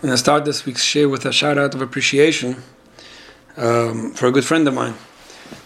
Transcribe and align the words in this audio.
Going 0.00 0.12
to 0.12 0.16
start 0.16 0.46
this 0.46 0.64
week's 0.64 0.82
share 0.82 1.10
with 1.10 1.26
a 1.26 1.32
shout 1.32 1.58
out 1.58 1.74
of 1.74 1.82
appreciation 1.82 2.62
um, 3.58 4.12
for 4.12 4.28
a 4.28 4.32
good 4.32 4.46
friend 4.46 4.66
of 4.66 4.72
mine. 4.72 4.94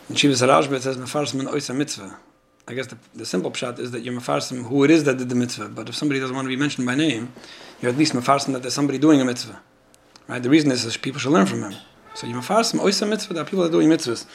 And 0.09 0.19
Shiva 0.19 0.35
Sarajbet 0.35 0.81
says, 0.81 0.97
Mefarsim 0.97 1.41
Oisa 1.49 1.73
Mitzvah. 1.73 2.19
I 2.67 2.75
guess 2.75 2.89
the, 2.89 2.99
the 3.15 3.25
simple 3.25 3.53
pshat 3.53 3.79
is 3.79 3.93
that 3.93 4.01
you're 4.01 4.13
Mefarsim 4.13 4.65
who 4.65 4.83
it 4.83 4.91
is 4.91 5.05
that 5.05 5.19
did 5.19 5.29
the 5.29 5.37
mitzvah. 5.37 5.69
But 5.69 5.89
if 5.89 5.95
somebody 5.95 6.19
doesn't 6.19 6.35
want 6.35 6.47
to 6.47 6.49
be 6.49 6.57
mentioned 6.57 6.85
by 6.85 6.97
name, 6.97 7.33
you're 7.81 7.93
at 7.93 7.97
least 7.97 8.13
Mefarsim 8.13 8.55
that 8.55 8.63
there's 8.63 8.75
somebody 8.75 8.99
doing 8.99 9.21
a 9.21 9.25
mitzvah. 9.25 9.61
Right? 10.27 10.43
The 10.43 10.51
reason 10.51 10.73
is, 10.73 10.97
people 10.97 11.21
should 11.21 11.31
learn 11.31 11.47
from 11.47 11.63
him. 11.63 11.75
So 12.15 12.27
you're 12.27 12.43
Mefarsim 12.43 12.81
Oisa 12.81 13.09
Mitzvah, 13.09 13.35
that 13.35 13.47
people 13.47 13.65
are 13.65 13.71
doing 13.71 13.89
mitzvahs. 13.89 14.27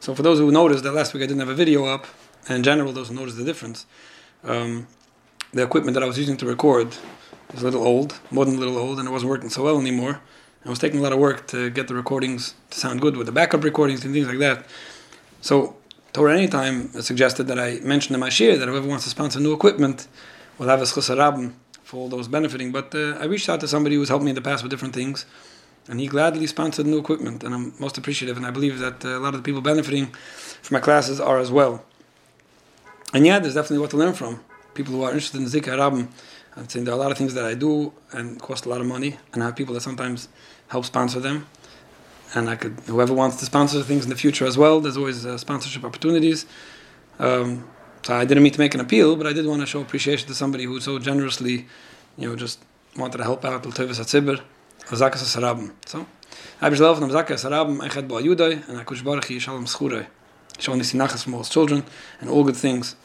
So 0.00 0.14
for 0.14 0.22
those 0.22 0.38
who 0.38 0.50
noticed 0.50 0.82
that 0.84 0.92
last 0.92 1.12
week 1.12 1.24
I 1.24 1.26
didn't 1.26 1.40
have 1.40 1.50
a 1.50 1.54
video 1.54 1.84
up, 1.84 2.06
and 2.48 2.56
in 2.56 2.62
general, 2.62 2.90
those 2.94 3.08
who 3.08 3.14
noticed 3.16 3.36
the 3.36 3.44
difference, 3.44 3.84
um, 4.44 4.86
the 5.52 5.62
equipment 5.62 5.92
that 5.92 6.02
I 6.02 6.06
was 6.06 6.16
using 6.16 6.38
to 6.38 6.46
record 6.46 6.96
is 7.54 7.62
a 7.62 7.64
little 7.64 7.82
old, 7.82 8.18
more 8.30 8.44
than 8.44 8.56
a 8.56 8.58
little 8.58 8.78
old, 8.78 8.98
and 8.98 9.08
it 9.08 9.10
wasn't 9.10 9.30
working 9.30 9.50
so 9.50 9.64
well 9.64 9.78
anymore. 9.78 10.20
I 10.64 10.68
was 10.70 10.78
taking 10.78 11.00
a 11.00 11.02
lot 11.02 11.12
of 11.12 11.18
work 11.18 11.48
to 11.48 11.70
get 11.70 11.88
the 11.88 11.94
recordings 11.94 12.54
to 12.70 12.78
sound 12.78 13.00
good 13.00 13.16
with 13.16 13.26
the 13.26 13.32
backup 13.32 13.64
recordings 13.64 14.04
and 14.04 14.14
things 14.14 14.28
like 14.28 14.38
that. 14.38 14.66
So, 15.40 15.76
Torah 16.12 16.36
Anytime 16.36 16.88
suggested 17.02 17.44
that 17.48 17.58
I 17.58 17.80
mention 17.82 18.14
in 18.14 18.20
my 18.20 18.28
share 18.28 18.56
that 18.58 18.68
whoever 18.68 18.86
wants 18.86 19.04
to 19.04 19.10
sponsor 19.10 19.40
new 19.40 19.52
equipment 19.52 20.06
will 20.58 20.68
have 20.68 20.80
a 20.80 20.84
schusarabim 20.84 21.54
for 21.82 21.96
all 21.96 22.08
those 22.08 22.28
benefiting. 22.28 22.70
But 22.70 22.94
uh, 22.94 23.18
I 23.18 23.24
reached 23.24 23.48
out 23.48 23.60
to 23.60 23.68
somebody 23.68 23.96
who's 23.96 24.08
helped 24.08 24.24
me 24.24 24.30
in 24.30 24.34
the 24.34 24.42
past 24.42 24.62
with 24.62 24.70
different 24.70 24.94
things, 24.94 25.26
and 25.88 25.98
he 25.98 26.06
gladly 26.06 26.46
sponsored 26.46 26.86
new 26.86 26.98
equipment, 26.98 27.42
and 27.42 27.54
I'm 27.54 27.74
most 27.80 27.98
appreciative. 27.98 28.36
And 28.36 28.46
I 28.46 28.50
believe 28.50 28.78
that 28.78 29.04
uh, 29.04 29.18
a 29.18 29.20
lot 29.20 29.34
of 29.34 29.42
the 29.42 29.42
people 29.42 29.62
benefiting 29.62 30.06
from 30.62 30.76
my 30.76 30.80
classes 30.80 31.18
are 31.20 31.38
as 31.38 31.50
well. 31.50 31.84
And 33.12 33.26
yeah, 33.26 33.40
there's 33.40 33.54
definitely 33.54 33.78
what 33.78 33.90
to 33.90 33.96
learn 33.96 34.14
from. 34.14 34.40
People 34.74 34.94
who 34.94 35.02
are 35.02 35.10
interested 35.10 35.40
in 35.40 35.46
Zikr 35.46 35.76
Rabim 35.76 36.08
I'm 36.56 36.68
saying 36.68 36.84
there 36.84 36.94
are 36.94 36.98
a 36.98 37.00
lot 37.00 37.10
of 37.10 37.18
things 37.18 37.34
that 37.34 37.44
I 37.44 37.54
do 37.54 37.92
and 38.12 38.40
cost 38.40 38.66
a 38.66 38.68
lot 38.68 38.80
of 38.80 38.86
money, 38.86 39.16
and 39.32 39.42
I 39.42 39.46
have 39.46 39.56
people 39.56 39.74
that 39.74 39.80
sometimes 39.80 40.28
help 40.68 40.84
sponsor 40.84 41.18
them. 41.18 41.46
And 42.34 42.48
I 42.48 42.56
could, 42.56 42.78
whoever 42.86 43.12
wants 43.14 43.36
to 43.36 43.44
sponsor 43.46 43.82
things 43.82 44.04
in 44.04 44.10
the 44.10 44.16
future 44.16 44.46
as 44.46 44.56
well, 44.58 44.80
there's 44.80 44.96
always 44.96 45.24
uh, 45.24 45.38
sponsorship 45.38 45.84
opportunities. 45.84 46.46
Um, 47.18 47.68
so 48.02 48.14
I 48.14 48.24
didn't 48.24 48.42
mean 48.42 48.52
to 48.52 48.58
make 48.58 48.74
an 48.74 48.80
appeal, 48.80 49.16
but 49.16 49.26
I 49.26 49.32
did 49.32 49.46
want 49.46 49.60
to 49.60 49.66
show 49.66 49.80
appreciation 49.80 50.28
to 50.28 50.34
somebody 50.34 50.64
who 50.64 50.80
so 50.80 50.98
generously, 50.98 51.66
you 52.16 52.28
know, 52.28 52.36
just 52.36 52.62
wanted 52.96 53.18
to 53.18 53.24
help 53.24 53.44
out. 53.44 53.64
L'tovis 53.64 53.98
hatzibur, 53.98 54.40
azakas 54.86 55.24
sarabim. 55.36 55.72
So, 55.86 56.06
I 56.60 56.68
was 56.68 56.80
loved, 56.80 57.02
azakas 57.02 57.48
sarabim, 57.48 57.78
echet 57.86 58.08
bo 58.08 58.20
ayudai, 58.20 58.68
and 58.68 58.84
akush 58.84 59.04
baruch 59.04 59.24
yishalom 59.24 59.66
schurei. 59.66 60.06
Showing 60.58 60.78
the 60.78 60.84
sinachas 60.84 61.22
from 61.22 61.34
all 61.34 61.40
his 61.40 61.48
children 61.48 61.84
and 62.20 62.28
all 62.28 62.44
good 62.44 62.56
things. 62.56 62.96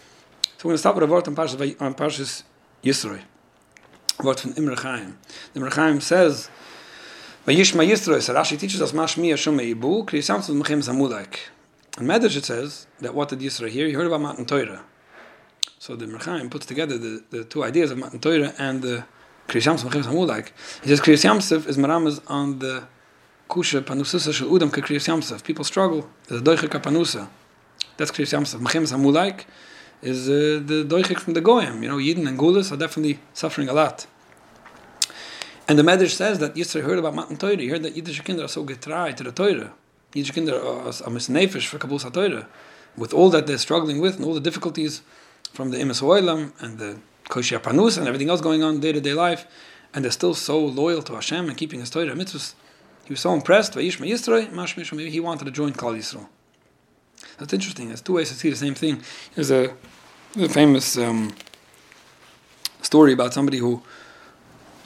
So 0.57 0.67
we're 0.67 0.71
going 0.71 0.75
to 0.75 0.79
start 0.79 0.95
with 0.95 1.03
a 1.03 1.07
word 1.07 1.27
on 1.27 1.35
Parshas, 1.35 2.43
on. 2.83 3.19
Wort 4.23 4.39
von 4.39 4.53
Imre 4.53 4.75
Chaim. 4.75 5.17
The 5.53 5.59
Imre 5.59 5.69
Chaim 5.71 6.01
says, 6.01 6.49
Vayishma 7.45 7.87
Yisro, 7.87 8.19
so 8.21 8.33
Rashi 8.33 8.59
teaches 8.59 8.81
us, 8.81 8.91
Mashmi 8.91 9.31
Yashum 9.31 9.75
Ibu, 9.75 10.07
Kri 10.07 10.19
Samsud 10.19 10.59
Mechim 10.59 10.79
Zamulek. 10.79 11.37
In 11.99 12.07
Medrash 12.07 12.35
it 12.35 12.45
says, 12.45 12.87
that 12.99 13.13
what 13.13 13.29
did 13.29 13.39
Yisro 13.39 13.69
hear? 13.69 13.87
He 13.87 13.93
heard 13.93 14.07
about 14.07 14.21
Matan 14.21 14.45
Torah. 14.45 14.83
So 15.79 15.95
the 15.95 16.05
Imre 16.05 16.19
Chaim 16.19 16.49
puts 16.49 16.65
together 16.65 16.97
the, 16.97 17.23
the 17.29 17.43
two 17.43 17.63
ideas 17.63 17.91
of 17.91 17.99
Matan 17.99 18.19
Torah 18.19 18.53
and 18.57 18.81
the 18.81 19.05
Kri 19.47 19.61
Samsud 19.61 19.89
Mechim 19.89 20.03
Zamulek. 20.03 20.49
He 20.81 20.89
says, 20.89 20.99
Kri 20.99 21.13
Samsud 21.13 21.67
is 21.67 21.77
Maramaz 21.77 22.19
on 22.27 22.59
the 22.59 22.87
Kusha 23.49 23.81
Panususa 23.81 24.33
Shel 24.33 24.49
Udam 24.49 24.71
Ke 24.71 24.83
Kri 24.83 24.97
Samsud. 24.97 25.43
People 25.43 25.63
struggle. 25.63 26.09
There's 26.27 26.41
a 26.41 26.43
Doiche 26.43 26.67
Kapanusa. 26.67 27.29
That's 27.97 28.11
Kri 28.11 28.25
Samsud. 28.25 28.59
Mechim 28.61 28.83
Zamulek 28.83 29.45
is 30.01 30.29
uh, 30.29 30.61
the 30.65 30.85
doichik 30.85 31.19
from 31.19 31.33
the 31.33 31.41
goyim. 31.41 31.81
You 31.83 31.89
know, 31.89 31.97
Yidden 31.97 32.27
and 32.27 32.37
Gulas 32.37 32.71
are 32.71 32.77
definitely 32.77 33.19
suffering 33.33 33.69
a 33.69 33.73
lot. 33.73 34.07
And 35.67 35.77
the 35.77 35.83
Medrash 35.83 36.11
says 36.11 36.39
that 36.39 36.55
Yisrael 36.55 36.83
heard 36.83 36.99
about 36.99 37.13
Matan 37.13 37.35
Torah. 37.35 37.57
He 37.57 37.67
heard 37.67 37.83
that 37.83 37.95
Yiddish 37.95 38.21
kinder 38.21 38.45
are 38.45 38.47
so 38.47 38.63
getrai 38.63 39.15
to 39.15 39.23
the 39.23 39.31
Torah. 39.31 39.73
Yiddish 40.13 40.31
kinder 40.31 40.55
are, 40.55 40.87
are 40.87 41.11
misnefish 41.17 41.67
for 41.67 41.77
Kabul 41.77 41.99
Torah. 41.99 42.47
With 42.95 43.13
all 43.13 43.29
that 43.31 43.47
they're 43.47 43.57
struggling 43.57 43.99
with 43.99 44.15
and 44.15 44.25
all 44.25 44.33
the 44.33 44.39
difficulties 44.39 45.01
from 45.51 45.71
the 45.71 45.77
Imis 45.77 46.01
Oilam 46.01 46.53
and 46.59 46.79
the 46.79 46.99
Koshia 47.29 47.59
Panus 47.59 47.97
and 47.97 48.07
everything 48.07 48.29
else 48.29 48.39
going 48.41 48.63
on 48.63 48.79
day 48.79 48.93
to 48.93 49.01
day 49.01 49.13
life, 49.13 49.45
and 49.93 50.03
they're 50.03 50.11
still 50.11 50.33
so 50.33 50.59
loyal 50.59 51.01
to 51.01 51.13
Hashem 51.13 51.49
and 51.49 51.57
keeping 51.57 51.81
His 51.81 51.89
Torah 51.89 52.13
mitzvahs. 52.13 52.53
He 53.05 53.13
was 53.13 53.19
so 53.19 53.33
impressed. 53.33 53.73
He 53.75 53.89
wanted 53.89 55.45
to 55.45 55.51
join 55.51 55.73
Klal 55.73 55.97
Yisrael. 55.97 56.27
That's 57.37 57.53
interesting. 57.53 57.87
There's 57.87 58.01
two 58.01 58.13
ways 58.13 58.29
to 58.29 58.35
see 58.35 58.49
the 58.49 58.55
same 58.55 58.73
thing. 58.73 59.01
There's 59.35 59.51
a, 59.51 59.73
a 60.37 60.49
famous 60.49 60.97
um, 60.97 61.33
story 62.81 63.13
about 63.13 63.33
somebody 63.33 63.57
who 63.57 63.83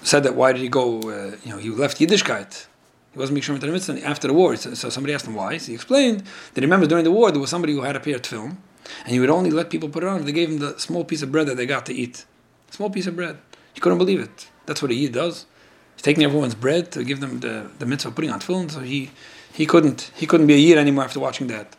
said 0.03 0.23
that 0.23 0.35
why 0.35 0.51
did 0.51 0.61
he 0.61 0.69
go? 0.69 0.99
Uh, 0.99 1.35
you 1.43 1.51
know, 1.51 1.57
he 1.57 1.69
left 1.69 1.99
Yiddishkeit. 1.99 2.67
He 3.13 3.19
wasn't 3.19 3.37
Miksham 3.37 3.61
Mitzvah 3.61 4.05
after 4.05 4.27
the 4.27 4.33
war. 4.33 4.55
So, 4.55 4.73
so 4.73 4.89
somebody 4.89 5.13
asked 5.13 5.27
him 5.27 5.35
why. 5.35 5.57
So 5.57 5.67
he 5.67 5.73
explained 5.73 6.21
that 6.53 6.61
he 6.61 6.61
remembers 6.61 6.87
during 6.87 7.03
the 7.03 7.11
war 7.11 7.31
there 7.31 7.41
was 7.41 7.49
somebody 7.49 7.73
who 7.73 7.81
had 7.81 7.95
a 7.95 7.99
pair 7.99 8.15
of 8.15 8.21
tefillin, 8.21 8.55
and 9.03 9.11
he 9.13 9.19
would 9.19 9.29
only 9.29 9.51
let 9.51 9.69
people 9.69 9.89
put 9.89 10.03
it 10.03 10.07
on 10.07 10.19
if 10.21 10.25
they 10.25 10.31
gave 10.31 10.49
him 10.49 10.59
the 10.59 10.77
small 10.79 11.03
piece 11.03 11.21
of 11.21 11.31
bread 11.31 11.47
that 11.47 11.57
they 11.57 11.65
got 11.65 11.85
to 11.87 11.93
eat. 11.93 12.25
Small 12.71 12.89
piece 12.89 13.07
of 13.07 13.15
bread. 13.15 13.37
He 13.73 13.81
couldn't 13.81 13.97
believe 13.97 14.21
it. 14.21 14.49
That's 14.65 14.81
what 14.81 14.91
a 14.91 14.93
Yid 14.93 15.13
does. 15.13 15.45
He's 15.95 16.03
taking 16.03 16.23
everyone's 16.23 16.55
bread 16.55 16.91
to 16.93 17.03
give 17.03 17.19
them 17.19 17.41
the, 17.41 17.69
the 17.79 17.85
mitzvah 17.85 18.09
of 18.09 18.15
putting 18.15 18.31
on 18.31 18.39
tefillin. 18.39 18.71
So 18.71 18.79
he, 18.79 19.11
he 19.53 19.65
couldn't 19.65 20.11
he 20.15 20.25
couldn't 20.25 20.47
be 20.47 20.53
a 20.53 20.57
Yid 20.57 20.77
anymore 20.77 21.03
after 21.03 21.19
watching 21.19 21.47
that. 21.47 21.75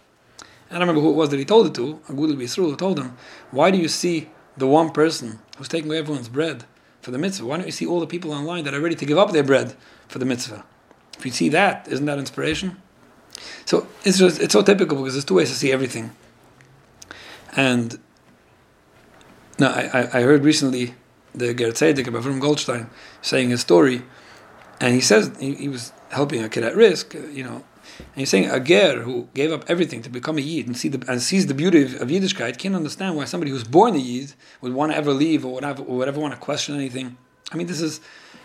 I 0.72 0.76
don't 0.76 0.88
remember 0.88 1.02
who 1.02 1.10
it 1.10 1.16
was 1.16 1.28
that 1.28 1.38
he 1.38 1.44
told 1.44 1.66
it 1.66 1.74
to, 1.74 2.00
Agudel 2.08 2.34
Bisrul, 2.34 2.78
told 2.78 2.98
him, 2.98 3.14
Why 3.50 3.70
do 3.70 3.76
you 3.76 3.88
see 3.88 4.30
the 4.56 4.66
one 4.66 4.88
person 4.88 5.38
who's 5.58 5.68
taking 5.68 5.90
away 5.90 5.98
everyone's 5.98 6.30
bread 6.30 6.64
for 7.02 7.10
the 7.10 7.18
mitzvah? 7.18 7.44
Why 7.44 7.58
don't 7.58 7.66
you 7.66 7.72
see 7.72 7.84
all 7.84 8.00
the 8.00 8.06
people 8.06 8.32
online 8.32 8.64
that 8.64 8.72
are 8.72 8.80
ready 8.80 8.94
to 8.94 9.04
give 9.04 9.18
up 9.18 9.32
their 9.32 9.42
bread 9.42 9.76
for 10.08 10.18
the 10.18 10.24
mitzvah? 10.24 10.64
If 11.18 11.26
you 11.26 11.30
see 11.30 11.50
that, 11.50 11.86
isn't 11.88 12.06
that 12.06 12.18
inspiration? 12.18 12.80
So 13.66 13.86
it's 14.02 14.18
just 14.18 14.40
it's 14.40 14.54
so 14.54 14.62
typical 14.62 14.96
because 14.96 15.12
there's 15.12 15.26
two 15.26 15.34
ways 15.34 15.50
to 15.50 15.56
see 15.56 15.72
everything. 15.72 16.12
And 17.54 17.98
now 19.58 19.72
I, 19.72 20.08
I 20.18 20.22
heard 20.22 20.42
recently 20.42 20.94
the 21.34 21.52
Ger 21.52 21.72
Tzedek 21.72 22.06
about 22.06 22.22
Avram 22.22 22.40
Goldstein 22.40 22.88
saying 23.20 23.50
his 23.50 23.60
story, 23.60 24.04
and 24.80 24.94
he 24.94 25.02
says 25.02 25.30
he, 25.38 25.54
he 25.54 25.68
was 25.68 25.92
helping 26.10 26.42
a 26.42 26.48
kid 26.48 26.64
at 26.64 26.74
risk, 26.74 27.12
you 27.12 27.44
know, 27.44 27.62
and 28.12 28.16
you're 28.16 28.26
saying 28.26 28.50
a 28.50 28.60
ger 28.60 29.02
who 29.02 29.28
gave 29.34 29.52
up 29.52 29.64
everything 29.68 30.02
to 30.02 30.10
become 30.10 30.36
a 30.38 30.40
yid 30.40 30.66
and 30.66 30.76
see 30.76 30.88
the 30.88 31.02
and 31.10 31.22
sees 31.22 31.46
the 31.46 31.54
beauty 31.54 31.82
of, 31.82 32.00
of 32.00 32.08
Yiddishkeit 32.08 32.58
can't 32.58 32.74
understand 32.74 33.16
why 33.16 33.24
somebody 33.24 33.50
who's 33.50 33.64
born 33.64 33.94
a 33.94 33.98
yid 33.98 34.34
would 34.60 34.74
want 34.74 34.92
to 34.92 34.98
ever 34.98 35.12
leave 35.12 35.44
or 35.44 35.54
would, 35.54 35.64
or 35.64 36.06
ever 36.06 36.20
want 36.20 36.34
to 36.34 36.40
question 36.40 36.74
anything. 36.74 37.16
I 37.52 37.56
mean, 37.56 37.66
this 37.66 37.80
is, 37.80 38.00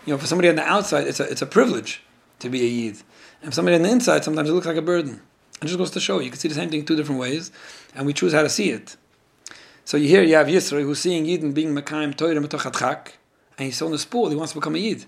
you 0.06 0.12
know, 0.12 0.18
for 0.18 0.26
somebody 0.26 0.48
on 0.48 0.56
the 0.56 0.64
outside, 0.64 1.06
it's 1.06 1.20
a 1.20 1.24
it's 1.30 1.42
a 1.42 1.46
privilege 1.46 2.02
to 2.38 2.48
be 2.48 2.62
a 2.62 2.68
yid, 2.68 3.02
and 3.42 3.50
for 3.50 3.56
somebody 3.56 3.76
on 3.76 3.82
the 3.82 3.90
inside, 3.90 4.24
sometimes 4.24 4.48
it 4.48 4.52
looks 4.52 4.66
like 4.66 4.76
a 4.76 4.82
burden. 4.82 5.20
It 5.60 5.66
just 5.66 5.78
goes 5.78 5.90
to 5.90 6.00
show 6.00 6.20
you 6.20 6.30
can 6.30 6.38
see 6.38 6.48
the 6.48 6.54
same 6.54 6.70
thing 6.70 6.84
two 6.84 6.96
different 6.96 7.20
ways, 7.20 7.50
and 7.94 8.06
we 8.06 8.12
choose 8.12 8.32
how 8.32 8.42
to 8.42 8.48
see 8.48 8.70
it. 8.70 8.96
So 9.84 9.96
you 9.96 10.08
hear 10.08 10.22
you 10.22 10.34
have 10.36 10.46
Yisro 10.46 10.82
who's 10.82 11.00
seeing 11.00 11.24
Yidden 11.24 11.52
being 11.52 11.74
Mekayim 11.74 12.16
Torah 12.16 12.34
Metochadchak, 12.34 13.12
and 13.58 13.66
he's 13.66 13.82
on 13.82 13.90
the 13.90 13.98
spool, 13.98 14.30
he 14.30 14.36
wants 14.36 14.52
to 14.52 14.58
become 14.60 14.74
a 14.74 14.78
Yid. 14.78 15.06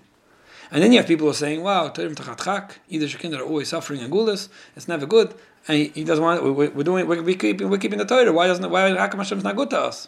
And 0.71 0.81
then 0.81 0.93
you 0.93 0.99
have 0.99 1.07
people 1.07 1.25
who 1.25 1.31
are 1.31 1.35
saying, 1.35 1.61
wow, 1.61 1.89
Torim 1.89 2.15
Tachatchak, 2.15 2.77
either 2.89 3.05
Shekin 3.05 3.37
are 3.37 3.43
always 3.43 3.67
suffering 3.67 4.01
and 4.01 4.11
gulas, 4.11 4.47
it's 4.75 4.87
never 4.87 5.05
good, 5.05 5.35
and 5.67 5.77
he, 5.77 5.87
he 5.89 6.03
doesn't 6.05 6.23
want, 6.23 6.41
we're, 6.43 6.69
we're 6.69 6.83
doing, 6.83 7.07
we're, 7.07 7.21
we're, 7.21 7.35
keeping, 7.35 7.69
we're 7.69 7.77
keeping 7.77 7.99
the 7.99 8.05
Torah, 8.05 8.31
why 8.31 8.47
doesn't, 8.47 8.69
why, 8.71 8.95
come 9.09 9.19
Hashem's 9.19 9.43
not 9.43 9.57
good 9.57 9.69
to 9.71 9.79
us? 9.79 10.07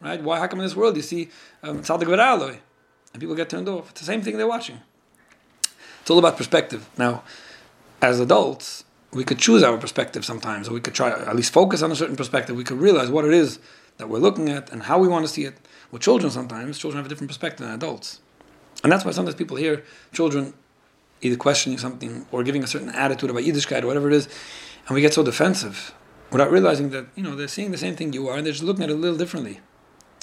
Right? 0.00 0.20
Why, 0.22 0.46
come 0.48 0.60
in 0.60 0.64
this 0.64 0.74
world 0.74 0.96
you 0.96 1.02
see 1.02 1.28
um, 1.62 1.82
Tzaddik 1.82 2.08
um, 2.18 2.58
and 3.12 3.20
people 3.20 3.36
get 3.36 3.50
turned 3.50 3.68
off? 3.68 3.90
It's 3.90 4.00
the 4.00 4.06
same 4.06 4.22
thing 4.22 4.38
they're 4.38 4.48
watching. 4.48 4.80
It's 6.00 6.10
all 6.10 6.18
about 6.18 6.38
perspective. 6.38 6.88
Now, 6.96 7.22
as 8.00 8.18
adults, 8.18 8.84
we 9.12 9.24
could 9.24 9.38
choose 9.38 9.62
our 9.62 9.76
perspective 9.76 10.24
sometimes, 10.24 10.68
or 10.68 10.72
we 10.72 10.80
could 10.80 10.94
try 10.94 11.10
at 11.10 11.36
least 11.36 11.52
focus 11.52 11.82
on 11.82 11.92
a 11.92 11.96
certain 11.96 12.16
perspective. 12.16 12.56
We 12.56 12.64
could 12.64 12.80
realize 12.80 13.10
what 13.10 13.26
it 13.26 13.34
is 13.34 13.58
that 13.98 14.08
we're 14.08 14.18
looking 14.18 14.48
at 14.48 14.72
and 14.72 14.84
how 14.84 14.98
we 14.98 15.06
want 15.06 15.26
to 15.26 15.32
see 15.32 15.44
it. 15.44 15.54
With 15.90 16.00
children, 16.00 16.32
sometimes 16.32 16.78
children 16.78 16.96
have 16.96 17.06
a 17.06 17.08
different 17.10 17.28
perspective 17.28 17.66
than 17.66 17.74
adults. 17.74 18.21
And 18.82 18.90
that's 18.90 19.04
why 19.04 19.12
sometimes 19.12 19.36
people 19.36 19.56
hear 19.56 19.84
children 20.12 20.54
either 21.20 21.36
questioning 21.36 21.78
something 21.78 22.26
or 22.32 22.42
giving 22.42 22.64
a 22.64 22.66
certain 22.66 22.90
attitude 22.90 23.30
about 23.30 23.42
Yiddishkeit 23.42 23.82
or 23.82 23.86
whatever 23.86 24.08
it 24.08 24.14
is, 24.14 24.28
and 24.86 24.94
we 24.94 25.00
get 25.00 25.14
so 25.14 25.22
defensive 25.22 25.94
without 26.30 26.50
realizing 26.50 26.90
that, 26.90 27.06
you 27.14 27.22
know, 27.22 27.36
they're 27.36 27.46
seeing 27.46 27.70
the 27.70 27.78
same 27.78 27.94
thing 27.94 28.12
you 28.12 28.28
are 28.28 28.36
and 28.36 28.46
they're 28.46 28.52
just 28.52 28.64
looking 28.64 28.82
at 28.82 28.90
it 28.90 28.94
a 28.94 28.96
little 28.96 29.18
differently. 29.18 29.60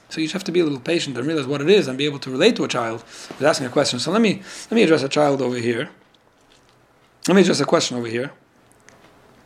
So 0.10 0.20
you 0.20 0.26
just 0.26 0.34
have 0.34 0.44
to 0.46 0.52
be 0.52 0.60
a 0.60 0.64
little 0.64 0.80
patient 0.80 1.18
and 1.18 1.26
realize 1.26 1.46
what 1.46 1.62
it 1.62 1.70
is 1.70 1.88
and 1.88 1.98
be 1.98 2.06
able 2.06 2.20
to 2.20 2.32
relate 2.32 2.56
to 2.56 2.64
a 2.64 2.68
child 2.68 3.04
with 3.04 3.44
asking 3.44 3.68
a 3.68 3.70
question. 3.70 4.00
So 4.00 4.12
let 4.12 4.22
me 4.22 4.42
let 4.70 4.72
me 4.72 4.84
address 4.84 5.04
a 5.04 5.10
child 5.10 5.42
over 5.42 5.58
here. 5.58 5.92
Let 7.28 7.36
me 7.36 7.42
address 7.42 7.60
a 7.60 7.66
question 7.66 7.96
over 7.96 8.08
here. 8.08 8.32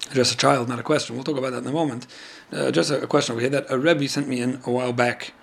Address 0.10 0.34
a 0.34 0.38
child, 0.38 0.70
not 0.70 0.80
a 0.80 0.84
question. 0.84 1.16
We'll 1.16 1.26
talk 1.26 1.38
about 1.38 1.52
that 1.52 1.64
in 1.64 1.68
a 1.68 1.72
moment. 1.72 2.08
Uh, 2.52 2.72
a, 2.74 3.04
a 3.04 3.08
question 3.08 3.34
over 3.34 3.42
here 3.42 3.50
that 3.50 3.66
a 3.70 3.78
Rebbe 3.78 4.08
sent 4.08 4.28
me 4.28 4.40
in 4.40 4.62
a 4.66 4.72
while 4.72 4.94
back. 4.94 5.34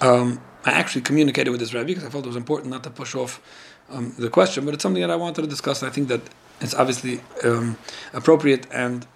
Um, 0.00 0.40
I 0.66 0.72
actually 0.72 1.02
communicated 1.02 1.50
with 1.50 1.60
this 1.60 1.72
Rebbe 1.72 1.86
because 1.86 2.04
I 2.04 2.10
felt 2.10 2.24
it 2.24 2.28
was 2.28 2.36
important 2.36 2.72
not 2.72 2.82
to 2.82 2.90
push 2.90 3.14
off 3.14 3.40
um, 3.88 4.12
the 4.18 4.28
question, 4.28 4.64
but 4.64 4.74
it's 4.74 4.82
something 4.82 5.00
that 5.00 5.12
I 5.12 5.16
wanted 5.16 5.42
to 5.42 5.48
discuss. 5.48 5.84
I 5.84 5.90
think 5.90 6.08
that 6.08 6.22
it's 6.60 6.74
obviously 6.74 7.20
um, 7.44 7.78
appropriate 8.12 8.66
and 8.72 9.06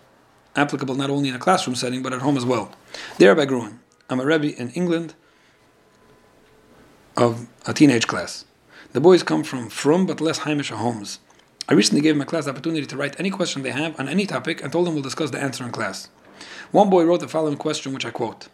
applicable 0.55 0.95
not 0.95 1.11
only 1.11 1.29
in 1.29 1.35
a 1.35 1.41
classroom 1.41 1.75
setting 1.75 2.03
but 2.03 2.13
at 2.13 2.21
home 2.21 2.37
as 2.37 2.45
well. 2.45 2.71
Dear 3.19 3.35
Rabbi 3.35 3.47
Gruen, 3.47 3.81
I'm 4.09 4.21
a 4.21 4.25
Rebbe 4.25 4.57
in 4.57 4.71
England 4.71 5.15
of 7.17 7.49
a 7.67 7.75
teenage 7.75 8.07
class. 8.07 8.45
The 8.93 9.01
boys 9.01 9.25
come 9.25 9.43
from 9.43 9.69
from 9.69 10.07
but 10.07 10.21
less 10.21 10.41
Heimish 10.41 10.71
homes. 10.71 11.19
I 11.69 11.75
recently 11.75 12.01
gave 12.01 12.17
my 12.17 12.25
class 12.25 12.45
the 12.45 12.51
opportunity 12.51 12.87
to 12.87 12.97
write 12.97 13.19
any 13.19 13.31
question 13.31 13.63
they 13.63 13.71
have 13.71 13.99
on 13.99 14.09
any 14.09 14.27
topic 14.27 14.63
and 14.63 14.73
told 14.73 14.87
them 14.87 14.95
we'll 14.95 15.03
discuss 15.03 15.31
the 15.31 15.43
answer 15.43 15.65
in 15.65 15.73
class. 15.73 16.09
One 16.71 16.91
boy 16.91 17.05
wrote 17.05 17.21
the 17.21 17.29
following 17.29 17.57
question, 17.57 17.93
which 17.93 18.07
I 18.07 18.11
quote: 18.11 18.49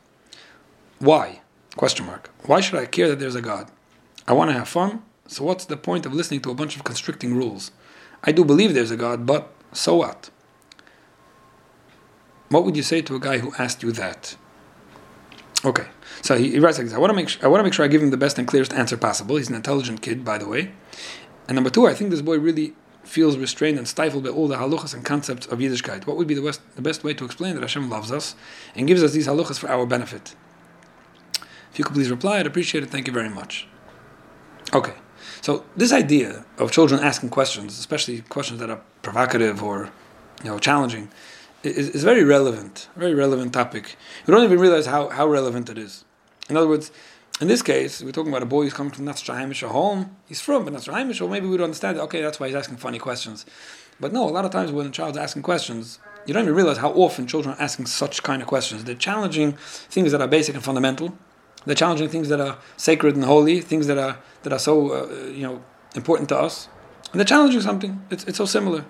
"Why? 0.99 1.41
Question 1.77 2.07
mark. 2.07 2.31
Why 2.47 2.61
should 2.61 2.79
I 2.79 2.87
care 2.87 3.09
that 3.09 3.19
there's 3.19 3.35
a 3.35 3.43
God? 3.43 3.71
I 4.27 4.33
want 4.33 4.51
to 4.51 4.55
have 4.55 4.69
fun. 4.69 5.03
So 5.29 5.45
what's 5.45 5.67
the 5.67 5.77
point 5.77 6.07
of 6.07 6.15
listening 6.15 6.41
to 6.43 6.51
a 6.51 6.55
bunch 6.55 6.77
of 6.77 6.85
constricting 6.85 7.37
rules? 7.37 7.71
I 8.25 8.33
do 8.33 8.45
believe 8.45 8.73
there's 8.73 8.91
a 8.91 8.97
God, 8.97 9.27
but 9.27 9.53
so 9.73 9.97
what? 9.97 10.31
What 12.49 12.65
would 12.65 12.77
you 12.77 12.83
say 12.83 13.03
to 13.03 13.15
a 13.15 13.21
guy 13.21 13.39
who 13.39 13.53
asked 13.59 13.83
you 13.83 13.93
that? 13.93 14.37
Okay, 15.65 15.87
so 16.23 16.39
he, 16.39 16.53
he 16.53 16.59
writes 16.61 16.79
like 16.79 16.87
this: 16.87 16.95
I 16.95 16.99
want 16.99 17.11
to 17.11 17.17
make 17.17 17.43
I 17.43 17.49
want 17.49 17.61
to 17.61 17.65
make 17.65 17.75
sure 17.75 17.85
I 17.85 17.89
give 17.89 18.03
him 18.03 18.11
the 18.11 18.17
best 18.17 18.39
and 18.39 18.47
clearest 18.47 18.73
answer 18.73 18.97
possible. 18.97 19.37
He's 19.37 19.49
an 19.49 19.55
intelligent 19.55 20.01
kid, 20.01 20.25
by 20.25 20.39
the 20.39 20.47
way. 20.47 20.73
And 21.49 21.57
number 21.57 21.71
two, 21.71 21.87
I 21.87 21.95
think 21.95 22.11
this 22.11 22.23
boy 22.23 22.39
really 22.39 22.75
feels 23.03 23.37
restrained 23.37 23.79
and 23.79 23.87
stifled 23.87 24.25
by 24.25 24.31
all 24.31 24.49
the 24.49 24.57
halachas 24.57 24.95
and 24.95 25.05
concepts 25.05 25.47
of 25.47 25.59
Yiddishkeit. 25.59 26.07
What 26.07 26.17
would 26.17 26.27
be 26.27 26.35
the 26.35 26.43
best, 26.43 26.61
the 26.75 26.83
best 26.83 27.05
way 27.05 27.15
to 27.15 27.25
explain 27.25 27.55
that 27.55 27.61
Hashem 27.61 27.89
loves 27.89 28.11
us 28.11 28.35
and 28.75 28.87
gives 28.87 29.03
us 29.03 29.13
these 29.13 29.27
halachas 29.27 29.59
for 29.59 29.69
our 29.69 29.87
benefit? 29.87 30.35
If 31.77 31.81
you 31.81 31.85
could 31.85 31.93
please 31.93 32.11
reply, 32.11 32.39
I'd 32.39 32.47
appreciate 32.47 32.83
it. 32.85 32.89
Thank 32.89 33.07
you 33.07 33.13
very 33.13 33.29
much. 33.29 33.69
Okay, 34.73 34.95
so 35.43 35.63
this 35.77 35.93
idea 35.93 36.47
of 36.57 36.73
children 36.73 37.05
asking 37.05 37.29
questions, 37.29 37.79
especially 37.79 38.23
questions 38.23 38.61
that 38.61 38.71
are 38.71 38.81
provocative 39.03 39.63
or 39.63 39.91
you 40.43 40.49
know 40.49 40.59
challenging, 40.59 41.11
is, 41.63 41.91
is 41.91 42.03
very 42.03 42.25
relevant. 42.25 42.89
Very 42.97 43.13
relevant 43.13 43.53
topic. 43.53 43.97
We 44.27 44.33
don't 44.33 44.43
even 44.43 44.59
realize 44.59 44.87
how, 44.87 45.11
how 45.11 45.27
relevant 45.27 45.69
it 45.69 45.77
is. 45.77 46.07
In 46.49 46.57
other 46.57 46.67
words, 46.67 46.93
in 47.43 47.49
this 47.49 47.61
case, 47.61 48.03
we're 48.03 48.11
talking 48.11 48.33
about 48.33 48.43
a 48.43 48.47
boy 48.47 48.63
who's 48.63 48.73
coming 48.73 48.95
from 48.95 49.05
Natsra 49.05 49.69
home. 49.69 50.17
He's 50.25 50.41
from 50.41 50.65
but 50.65 50.73
Natsra 50.73 51.21
or 51.21 51.29
maybe 51.29 51.47
we 51.47 51.59
don't 51.59 51.65
understand 51.65 51.99
it. 51.99 52.01
Okay, 52.01 52.23
that's 52.23 52.41
why 52.41 52.47
he's 52.47 52.57
asking 52.57 52.79
funny 52.79 52.99
questions. 52.99 53.45
But 54.01 54.15
no, 54.15 54.27
a 54.27 54.33
lot 54.33 54.47
of 54.47 54.51
times 54.51 54.73
when 54.73 54.87
a 54.87 54.91
child's 54.91 55.19
asking 55.19 55.43
questions, 55.43 55.99
you 56.25 56.33
don't 56.33 56.45
even 56.45 56.55
realize 56.55 56.79
how 56.79 56.93
often 56.93 57.27
children 57.27 57.55
are 57.55 57.61
asking 57.61 57.85
such 57.85 58.23
kind 58.23 58.41
of 58.41 58.49
questions. 58.49 58.85
They're 58.85 58.95
challenging 58.95 59.53
things 59.53 60.13
that 60.13 60.23
are 60.23 60.27
basic 60.27 60.55
and 60.55 60.65
fundamental. 60.65 61.13
They're 61.67 61.75
challenging 61.75 62.09
things 62.09 62.29
that 62.29 62.41
are 62.41 62.59
sacred 62.77 63.17
and 63.17 63.25
holy, 63.25 63.61
things 63.61 63.87
that 63.89 63.99
are 63.99 64.19
that 64.45 64.53
are 64.53 64.59
so 64.59 64.93
uh, 64.93 65.27
you 65.27 65.43
know 65.43 65.63
important 65.95 66.29
to 66.31 66.39
us. 66.39 66.69
And 67.13 67.21
they're 67.21 67.27
challenging 67.27 67.61
something. 67.61 68.05
It's, 68.11 68.25
it's 68.25 68.39
so 68.39 68.47
similar. 68.47 68.85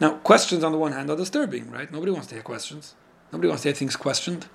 Now, 0.00 0.12
questions 0.18 0.62
on 0.62 0.72
the 0.72 0.78
one 0.78 0.92
hand 0.92 1.10
are 1.10 1.16
disturbing, 1.16 1.70
right? 1.70 1.90
Nobody 1.90 2.12
wants 2.12 2.28
to 2.28 2.34
hear 2.34 2.42
questions. 2.42 2.94
Nobody 3.32 3.48
wants 3.48 3.62
to 3.62 3.68
hear 3.68 3.74
things 3.74 3.96
questioned. 3.96 4.46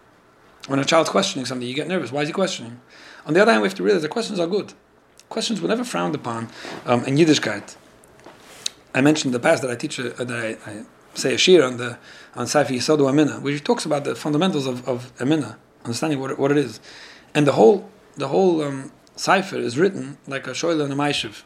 When 0.68 0.80
a 0.80 0.86
child's 0.86 1.10
questioning 1.10 1.46
something, 1.46 1.68
you 1.68 1.76
get 1.76 1.88
nervous. 1.88 2.12
Why 2.12 2.22
is 2.22 2.30
he 2.30 2.34
questioning? 2.34 2.80
On 3.26 3.34
the 3.34 3.42
other 3.42 3.52
hand, 3.52 3.62
we 3.62 3.68
have 3.68 3.76
to 3.76 3.84
realize 3.84 4.02
that 4.02 4.12
questions 4.12 4.40
are 4.40 4.48
good. 4.48 4.74
Questions 5.28 5.60
were 5.60 5.68
never 5.68 5.84
frowned 5.84 6.16
upon 6.16 6.50
um, 6.86 7.04
in 7.06 7.16
Yiddishkeit. 7.16 7.76
I 8.96 9.02
mentioned 9.02 9.34
in 9.36 9.42
the 9.42 9.46
past 9.46 9.62
that 9.64 9.72
I 9.72 9.76
teach, 9.76 10.00
uh, 10.00 10.10
that 10.24 10.32
I, 10.32 10.72
I, 10.72 10.86
say 11.16 11.34
a 11.36 11.38
shir 11.38 11.64
on 11.64 11.78
the 11.78 11.98
on 12.36 12.46
Saifi 12.46 12.78
Yisodu 12.78 13.08
Amina, 13.08 13.40
which 13.40 13.64
talks 13.64 13.86
about 13.86 14.04
the 14.04 14.16
fundamentals 14.16 14.66
of, 14.66 14.88
of 14.88 15.12
Amina, 15.22 15.58
understanding 15.84 16.20
what 16.20 16.40
what 16.40 16.52
it 16.52 16.58
is, 16.58 16.80
and 17.34 17.48
the 17.48 17.54
whole 17.54 17.90
the 18.16 18.28
whole 18.28 18.62
um, 18.62 18.92
cipher 19.16 19.58
is 19.58 19.78
written 19.78 20.18
like 20.28 20.48
a 20.48 20.52
shoyle 20.52 20.82
and 20.82 20.94
a 20.94 20.96
maishiv. 20.96 21.44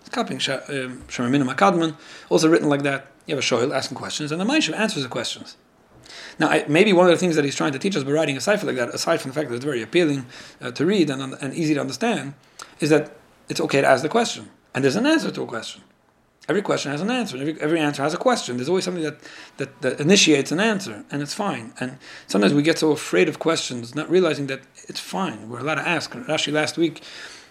It's 0.00 0.08
copying 0.08 0.38
um, 0.38 1.04
Shemamina 1.08 1.48
Makadman, 1.48 1.96
also 2.28 2.48
written 2.48 2.68
like 2.68 2.82
that. 2.82 3.06
You 3.26 3.36
have 3.36 3.44
a 3.44 3.46
shoyle 3.46 3.74
asking 3.74 3.96
questions, 3.96 4.32
and 4.32 4.40
the 4.40 4.44
maishiv 4.44 4.74
answers 4.74 5.02
the 5.02 5.08
questions. 5.08 5.56
Now, 6.38 6.48
I, 6.48 6.64
maybe 6.68 6.92
one 6.92 7.06
of 7.06 7.12
the 7.12 7.18
things 7.18 7.36
that 7.36 7.44
he's 7.44 7.54
trying 7.54 7.72
to 7.72 7.78
teach 7.78 7.96
us 7.96 8.02
by 8.02 8.12
writing 8.12 8.36
a 8.36 8.40
cipher 8.40 8.66
like 8.66 8.76
that, 8.76 8.88
aside 8.90 9.20
from 9.20 9.30
the 9.30 9.34
fact 9.34 9.48
that 9.50 9.56
it's 9.56 9.64
very 9.64 9.82
appealing 9.82 10.26
uh, 10.60 10.70
to 10.72 10.86
read 10.86 11.10
and, 11.10 11.34
and 11.34 11.54
easy 11.54 11.74
to 11.74 11.80
understand, 11.80 12.34
is 12.80 12.90
that 12.90 13.12
it's 13.48 13.60
okay 13.60 13.80
to 13.80 13.86
ask 13.86 14.02
the 14.02 14.08
question. 14.08 14.50
And 14.74 14.82
there's 14.82 14.96
an 14.96 15.06
answer 15.06 15.30
to 15.30 15.42
a 15.42 15.46
question. 15.46 15.82
Every 16.50 16.62
question 16.62 16.90
has 16.90 17.00
an 17.00 17.12
answer. 17.12 17.36
Every, 17.36 17.60
every 17.60 17.78
answer 17.78 18.02
has 18.02 18.12
a 18.12 18.16
question. 18.16 18.56
There's 18.56 18.68
always 18.68 18.82
something 18.82 19.04
that, 19.04 19.20
that, 19.58 19.82
that 19.82 20.00
initiates 20.00 20.50
an 20.50 20.58
answer, 20.58 21.04
and 21.08 21.22
it's 21.22 21.32
fine. 21.32 21.72
And 21.78 21.96
sometimes 22.26 22.52
we 22.52 22.64
get 22.64 22.76
so 22.76 22.90
afraid 22.90 23.28
of 23.28 23.38
questions, 23.38 23.94
not 23.94 24.10
realizing 24.10 24.48
that 24.48 24.62
it's 24.88 24.98
fine. 24.98 25.48
We're 25.48 25.60
allowed 25.60 25.76
to 25.76 25.86
ask. 25.88 26.10
Rashi 26.10 26.52
last 26.52 26.76
week 26.76 27.04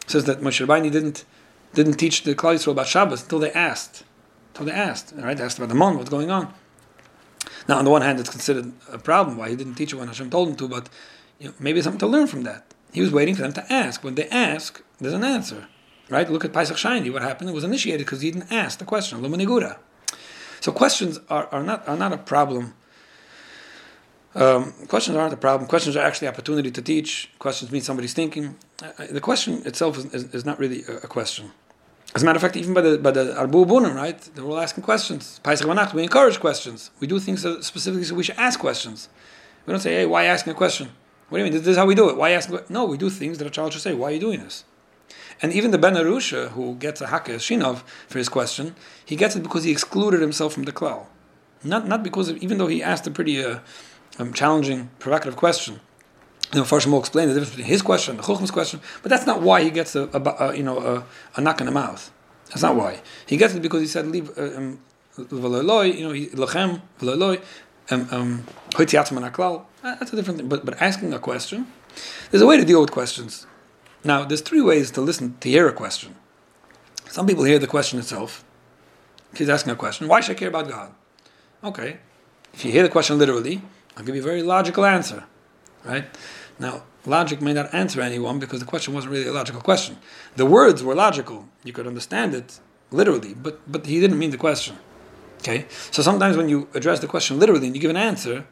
says 0.05 0.25
that 0.25 0.41
Moshe 0.41 0.65
Rabbeinu 0.65 0.91
didn't 0.91 1.23
didn't 1.73 1.93
teach 1.93 2.23
the 2.23 2.35
Klal 2.35 2.55
Yisrael 2.55 2.73
about 2.73 2.87
Shabbos 2.87 3.21
until 3.23 3.39
they 3.39 3.53
asked. 3.53 4.03
Until 4.49 4.65
they 4.65 4.73
asked, 4.73 5.13
right? 5.15 5.37
They 5.37 5.45
asked 5.45 5.59
about 5.59 5.69
the 5.69 5.75
month, 5.75 5.97
what's 5.97 6.09
going 6.09 6.29
on. 6.29 6.53
Now, 7.69 7.77
on 7.77 7.85
the 7.85 7.91
one 7.91 8.01
hand, 8.01 8.19
it's 8.19 8.29
considered 8.29 8.73
a 8.91 8.97
problem 8.97 9.37
why 9.37 9.47
he 9.49 9.55
didn't 9.55 9.75
teach 9.75 9.93
it 9.93 9.95
when 9.95 10.09
Hashem 10.09 10.29
told 10.29 10.49
him 10.49 10.55
to, 10.57 10.67
but 10.67 10.89
you 11.39 11.47
know, 11.47 11.53
maybe 11.57 11.81
something 11.81 11.99
to 11.99 12.07
learn 12.07 12.27
from 12.27 12.43
that. 12.43 12.73
He 12.91 12.99
was 12.99 13.11
waiting 13.11 13.35
for 13.35 13.43
them 13.43 13.53
to 13.53 13.71
ask. 13.71 14.03
When 14.03 14.15
they 14.15 14.27
ask, 14.27 14.83
there's 14.99 15.13
an 15.13 15.23
answer, 15.23 15.67
right? 16.09 16.29
Look 16.29 16.45
at 16.45 16.53
Pesach 16.53 16.77
Sheni. 16.77 17.11
What 17.11 17.21
happened? 17.21 17.49
It 17.49 17.53
was 17.53 17.63
initiated 17.63 18.05
because 18.05 18.21
he 18.21 18.31
didn't 18.31 18.51
ask 18.51 18.79
the 18.79 18.85
question. 18.85 19.21
Lumanigura. 19.21 19.77
So 20.61 20.71
questions 20.71 21.19
are, 21.29 21.47
are 21.51 21.63
not 21.63 21.87
are 21.87 21.97
not 21.97 22.11
a 22.13 22.17
problem. 22.17 22.73
Um, 24.35 24.73
questions 24.87 25.17
aren't 25.17 25.33
a 25.33 25.37
problem. 25.37 25.67
Questions 25.67 25.95
are 25.95 26.05
actually 26.05 26.27
opportunity 26.27 26.69
to 26.71 26.81
teach. 26.81 27.29
Questions 27.39 27.71
mean 27.71 27.81
somebody's 27.81 28.13
thinking. 28.13 28.55
Uh, 28.81 29.07
the 29.09 29.21
question 29.21 29.61
itself 29.65 29.97
is, 29.97 30.05
is, 30.13 30.23
is 30.35 30.45
not 30.45 30.59
really 30.59 30.83
a, 30.87 30.97
a 30.97 31.07
question. 31.07 31.51
As 32.15 32.23
a 32.23 32.25
matter 32.25 32.37
of 32.37 32.41
fact, 32.41 32.55
even 32.55 32.73
by 32.73 32.81
the 32.81 32.97
by 32.97 33.11
the 33.11 33.33
Arbu 33.33 33.65
Bunim, 33.65 33.95
right? 33.95 34.19
They're 34.33 34.43
all 34.43 34.59
asking 34.59 34.83
questions. 34.83 35.39
we 35.93 36.03
encourage 36.03 36.39
questions. 36.39 36.91
We 36.99 37.07
do 37.07 37.19
things 37.19 37.41
specifically 37.65 38.03
so 38.05 38.15
we 38.15 38.23
should 38.23 38.37
ask 38.37 38.59
questions. 38.59 39.09
We 39.65 39.71
don't 39.71 39.79
say, 39.79 39.93
hey, 39.93 40.05
why 40.05 40.25
asking 40.25 40.53
a 40.53 40.55
question? 40.55 40.89
What 41.29 41.37
do 41.37 41.45
you 41.45 41.51
mean? 41.51 41.59
This 41.59 41.67
is 41.67 41.77
how 41.77 41.85
we 41.85 41.93
do 41.93 42.09
it. 42.09 42.17
Why 42.17 42.31
ask? 42.31 42.49
No, 42.69 42.85
we 42.85 42.97
do 42.97 43.09
things 43.09 43.37
that 43.37 43.45
a 43.45 43.51
child 43.51 43.73
should 43.73 43.83
say. 43.83 43.93
Why 43.93 44.09
are 44.09 44.13
you 44.13 44.19
doing 44.19 44.39
this? 44.39 44.63
And 45.41 45.53
even 45.53 45.71
the 45.71 45.77
Ben 45.77 45.95
Arusha, 45.95 46.49
who 46.49 46.75
gets 46.75 47.01
a 47.01 47.07
Hakka 47.07 47.35
Shinov 47.35 47.83
for 48.07 48.17
his 48.17 48.29
question, 48.29 48.75
he 49.05 49.15
gets 49.15 49.35
it 49.35 49.43
because 49.43 49.63
he 49.63 49.71
excluded 49.71 50.21
himself 50.21 50.53
from 50.53 50.63
the 50.63 50.71
klal. 50.71 51.05
Not, 51.63 51.87
not 51.87 52.03
because 52.03 52.29
of, 52.29 52.37
even 52.37 52.57
though 52.57 52.67
he 52.67 52.81
asked 52.83 53.05
a 53.07 53.11
pretty 53.11 53.43
uh, 53.43 53.59
um, 54.17 54.33
challenging, 54.33 54.89
provocative 54.99 55.35
question, 55.35 55.79
the 56.51 56.61
Farshim 56.61 56.91
will 56.91 56.99
explain 56.99 57.27
the 57.27 57.33
difference 57.33 57.51
between 57.51 57.67
his 57.67 57.81
question 57.81 58.17
and 58.17 58.23
the 58.23 58.51
question, 58.51 58.81
but 59.03 59.09
that's 59.09 59.25
not 59.25 59.41
why 59.41 59.61
he 59.63 59.69
gets 59.69 59.95
a, 59.95 60.09
a, 60.13 60.49
a 60.49 60.55
you 60.55 60.63
know 60.63 60.79
a, 60.79 61.05
a, 61.35 61.41
knock 61.41 61.59
in 61.59 61.67
the 61.67 61.71
mouth. 61.71 62.11
That's 62.47 62.63
not 62.63 62.75
why 62.75 63.01
he 63.27 63.37
gets 63.37 63.53
it 63.53 63.61
because 63.61 63.81
he 63.81 63.87
said 63.87 64.07
leave 64.07 64.35
uh, 64.37 64.57
um, 64.57 64.79
you 65.17 65.25
know 65.27 66.13
lachem 66.43 66.81
v'loy 66.99 67.41
um, 67.91 68.07
um 68.11 68.45
That's 69.83 70.13
a 70.13 70.15
different 70.15 70.39
thing. 70.39 70.49
But 70.49 70.65
but 70.65 70.81
asking 70.81 71.13
a 71.13 71.19
question, 71.19 71.67
there's 72.31 72.41
a 72.41 72.47
way 72.47 72.57
to 72.57 72.65
deal 72.65 72.81
with 72.81 72.91
questions. 72.91 73.45
Now 74.03 74.25
there's 74.25 74.41
three 74.41 74.61
ways 74.61 74.91
to 74.91 75.01
listen 75.01 75.37
to 75.39 75.49
hear 75.49 75.67
a 75.67 75.73
question. 75.73 76.15
Some 77.07 77.27
people 77.27 77.43
hear 77.43 77.59
the 77.59 77.67
question 77.67 77.99
itself. 77.99 78.43
He's 79.35 79.49
asking 79.49 79.73
a 79.73 79.75
question. 79.75 80.07
Why 80.07 80.21
should 80.21 80.35
I 80.35 80.39
care 80.39 80.47
about 80.47 80.69
God? 80.69 80.93
Okay, 81.63 81.97
if 82.53 82.63
you 82.63 82.71
hear 82.71 82.83
the 82.83 82.89
question 82.89 83.17
literally, 83.17 83.61
I'll 83.97 84.03
give 84.03 84.15
you 84.15 84.21
a 84.21 84.25
very 84.25 84.43
logical 84.43 84.85
answer, 84.85 85.25
right? 85.83 86.05
Now, 86.57 86.83
logic 87.05 87.41
may 87.41 87.53
not 87.53 87.73
answer 87.73 88.01
anyone 88.01 88.39
because 88.39 88.59
the 88.59 88.65
question 88.65 88.93
wasn't 88.93 89.11
really 89.11 89.27
a 89.27 89.33
logical 89.33 89.61
question. 89.61 89.97
The 90.35 90.45
words 90.45 90.83
were 90.83 90.95
logical. 90.95 91.47
You 91.63 91.73
could 91.73 91.87
understand 91.87 92.33
it 92.33 92.59
literally, 92.91 93.33
but, 93.33 93.59
but 93.71 93.85
he 93.85 93.99
didn't 93.99 94.19
mean 94.19 94.31
the 94.31 94.37
question. 94.37 94.77
Okay? 95.39 95.65
So 95.91 96.01
sometimes 96.01 96.37
when 96.37 96.49
you 96.49 96.67
address 96.73 96.99
the 96.99 97.07
question 97.07 97.39
literally 97.39 97.67
and 97.67 97.75
you 97.75 97.81
give 97.81 97.91
an 97.91 97.97
answer, 97.97 98.45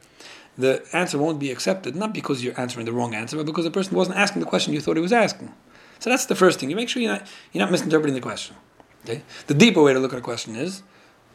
the 0.58 0.86
answer 0.94 1.18
won't 1.18 1.40
be 1.40 1.52
accepted, 1.52 1.96
not 1.96 2.14
because 2.14 2.44
you're 2.44 2.60
answering 2.60 2.86
the 2.86 2.94
wrong 2.94 3.14
answer, 3.14 3.38
but 3.38 3.46
because 3.46 3.66
the 3.66 3.72
person 3.72 3.96
wasn't 3.96 4.18
asking 4.18 4.40
the 4.42 4.48
question 4.48 4.74
you 4.74 4.82
thought 4.82 4.96
he 4.96 5.02
was 5.02 5.14
asking. 5.14 5.54
So 6.00 6.10
that's 6.10 6.26
the 6.26 6.36
first 6.36 6.60
thing. 6.60 6.70
You 6.70 6.76
make 6.76 6.90
sure 6.90 7.02
you're 7.02 7.14
not, 7.14 7.28
you're 7.52 7.64
not 7.64 7.72
misinterpreting 7.72 8.16
the 8.16 8.22
question. 8.22 8.56
Okay? 9.04 9.24
The 9.48 9.54
deeper 9.54 9.82
way 9.82 9.94
to 9.94 10.00
look 10.00 10.14
at 10.14 10.20
a 10.20 10.22
question 10.22 10.56
is, 10.56 10.84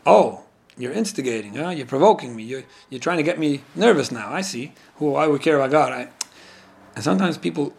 oh, 0.07 0.45
you're 0.76 0.93
instigating, 0.93 1.55
huh? 1.55 1.71
you're 1.71 1.87
provoking 1.87 2.35
me, 2.35 2.43
you're, 2.43 2.64
you're 2.91 3.00
trying 3.00 3.19
to 3.19 3.23
get 3.23 3.38
me 3.38 3.62
nervous 3.75 4.11
now. 4.11 4.33
I 4.33 4.41
see. 4.41 4.73
Who 4.97 5.14
I 5.14 5.26
would 5.26 5.43
care 5.43 5.57
about 5.57 5.71
God. 5.71 5.93
I, 5.93 6.09
and 6.95 7.05
sometimes 7.05 7.38
people 7.38 7.75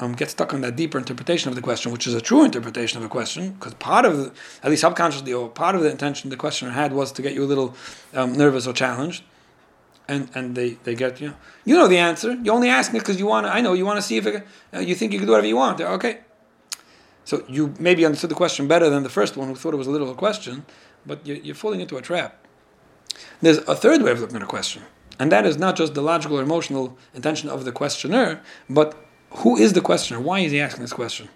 um, 0.00 0.12
get 0.12 0.30
stuck 0.30 0.52
on 0.52 0.60
that 0.60 0.76
deeper 0.76 0.98
interpretation 0.98 1.48
of 1.48 1.54
the 1.54 1.62
question, 1.62 1.92
which 1.92 2.06
is 2.06 2.14
a 2.14 2.20
true 2.20 2.44
interpretation 2.44 2.98
of 2.98 3.04
a 3.04 3.08
question, 3.08 3.52
because 3.52 3.74
part 3.74 4.04
of, 4.04 4.16
the, 4.18 4.32
at 4.62 4.70
least 4.70 4.82
subconsciously, 4.82 5.32
or 5.32 5.48
part 5.48 5.74
of 5.74 5.82
the 5.82 5.90
intention 5.90 6.30
the 6.30 6.36
questioner 6.36 6.72
had 6.72 6.92
was 6.92 7.12
to 7.12 7.22
get 7.22 7.34
you 7.34 7.44
a 7.44 7.46
little 7.46 7.74
um, 8.14 8.34
nervous 8.34 8.66
or 8.66 8.72
challenged. 8.72 9.22
And, 10.08 10.30
and 10.36 10.54
they, 10.54 10.70
they 10.84 10.94
get 10.94 11.20
you 11.20 11.28
know 11.30 11.36
you 11.64 11.74
know 11.74 11.88
the 11.88 11.98
answer 11.98 12.32
you're 12.34 12.54
only 12.54 12.68
asking 12.68 12.96
it 12.96 13.00
because 13.00 13.18
you 13.18 13.26
want 13.26 13.46
to 13.46 13.52
I 13.52 13.60
know 13.60 13.72
you 13.72 13.84
want 13.84 13.98
to 13.98 14.02
see 14.02 14.16
if 14.18 14.26
it, 14.26 14.46
uh, 14.72 14.78
you 14.78 14.94
think 14.94 15.12
you 15.12 15.18
can 15.18 15.26
do 15.26 15.32
whatever 15.32 15.48
you 15.48 15.56
want 15.56 15.80
okay 15.80 16.20
so 17.24 17.44
you 17.48 17.74
maybe 17.80 18.06
understood 18.06 18.30
the 18.30 18.36
question 18.36 18.68
better 18.68 18.88
than 18.88 19.02
the 19.02 19.08
first 19.08 19.36
one 19.36 19.48
who 19.48 19.56
thought 19.56 19.74
it 19.74 19.78
was 19.78 19.88
a 19.88 19.90
little 19.90 20.14
question 20.14 20.64
but 21.04 21.26
you're, 21.26 21.38
you're 21.38 21.56
falling 21.56 21.80
into 21.80 21.96
a 21.96 22.02
trap 22.02 22.46
there's 23.42 23.58
a 23.58 23.74
third 23.74 24.00
way 24.00 24.12
of 24.12 24.20
looking 24.20 24.36
at 24.36 24.42
a 24.42 24.46
question 24.46 24.82
and 25.18 25.32
that 25.32 25.46
is 25.46 25.56
not 25.56 25.76
just 25.76 25.94
the 25.94 26.02
logical 26.02 26.38
or 26.38 26.42
emotional 26.42 26.96
intention 27.14 27.48
of 27.48 27.64
the 27.64 27.72
questioner, 27.72 28.40
but 28.68 28.94
who 29.30 29.56
is 29.56 29.72
the 29.72 29.80
questioner? 29.80 30.20
Why 30.20 30.40
is 30.40 30.52
he 30.52 30.60
asking 30.60 30.82
this 30.82 30.92
question? 30.92 31.28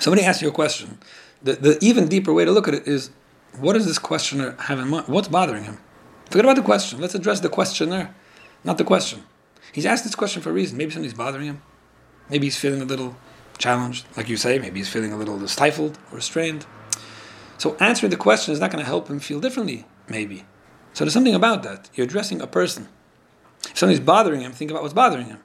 Somebody 0.00 0.24
asks 0.24 0.42
you 0.42 0.48
a 0.48 0.52
question. 0.52 0.98
The, 1.42 1.54
the 1.54 1.78
even 1.80 2.08
deeper 2.08 2.32
way 2.32 2.44
to 2.44 2.52
look 2.52 2.68
at 2.68 2.74
it 2.74 2.86
is 2.86 3.10
what 3.58 3.74
does 3.74 3.86
this 3.86 3.98
questioner 3.98 4.56
have 4.60 4.78
in 4.78 4.88
mind? 4.88 5.08
What's 5.08 5.28
bothering 5.28 5.64
him? 5.64 5.78
Forget 6.34 6.46
about 6.46 6.56
the 6.56 6.62
question. 6.62 7.00
Let's 7.00 7.14
address 7.14 7.38
the 7.38 7.48
questioner, 7.48 8.12
not 8.64 8.76
the 8.76 8.82
question. 8.82 9.22
He's 9.70 9.86
asked 9.86 10.02
this 10.02 10.16
question 10.16 10.42
for 10.42 10.50
a 10.50 10.52
reason. 10.52 10.76
Maybe 10.76 10.90
something's 10.90 11.14
bothering 11.14 11.46
him. 11.46 11.62
Maybe 12.28 12.46
he's 12.46 12.56
feeling 12.56 12.82
a 12.82 12.84
little 12.84 13.14
challenged, 13.56 14.04
like 14.16 14.28
you 14.28 14.36
say. 14.36 14.58
Maybe 14.58 14.80
he's 14.80 14.88
feeling 14.88 15.12
a 15.12 15.16
little 15.16 15.46
stifled 15.46 15.96
or 16.10 16.16
restrained. 16.16 16.66
So 17.56 17.76
answering 17.76 18.10
the 18.10 18.16
question 18.16 18.52
is 18.52 18.58
not 18.58 18.72
going 18.72 18.82
to 18.82 18.84
help 18.84 19.06
him 19.06 19.20
feel 19.20 19.38
differently, 19.38 19.86
maybe. 20.08 20.44
So 20.92 21.04
there's 21.04 21.12
something 21.12 21.36
about 21.36 21.62
that. 21.62 21.88
You're 21.94 22.08
addressing 22.08 22.40
a 22.40 22.48
person. 22.48 22.88
If 23.70 23.78
something's 23.78 24.00
bothering 24.00 24.40
him, 24.40 24.50
think 24.50 24.72
about 24.72 24.82
what's 24.82 24.92
bothering 24.92 25.28
him. 25.28 25.38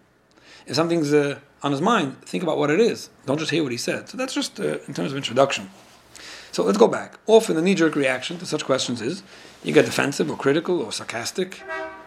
If 0.65 0.75
something's 0.75 1.13
uh, 1.13 1.38
on 1.62 1.72
his 1.72 1.81
mind, 1.81 2.19
think 2.24 2.41
about 2.41 2.58
what 2.58 2.72
it 2.72 2.79
is. 2.79 3.12
Don't 3.27 3.38
just 3.38 3.51
hear 3.51 3.62
what 3.62 3.72
he 3.72 3.77
said. 3.77 4.10
So 4.10 4.17
that's 4.17 4.34
just 4.34 4.60
uh, 4.60 4.79
in 4.88 4.96
terms 4.96 5.12
of 5.12 5.17
introduction. 5.17 5.69
So 6.51 6.63
let's 6.63 6.79
go 6.79 6.88
back. 6.88 7.19
Often 7.27 7.58
the 7.58 7.62
knee 7.62 7.75
jerk 7.75 7.96
reaction 7.96 8.39
to 8.39 8.46
such 8.48 8.65
questions 8.65 9.03
is 9.03 9.22
you 9.63 9.74
get 9.74 9.86
defensive 9.86 10.30
or 10.30 10.38
critical 10.38 10.82
or 10.82 10.92
sarcastic, 10.92 11.62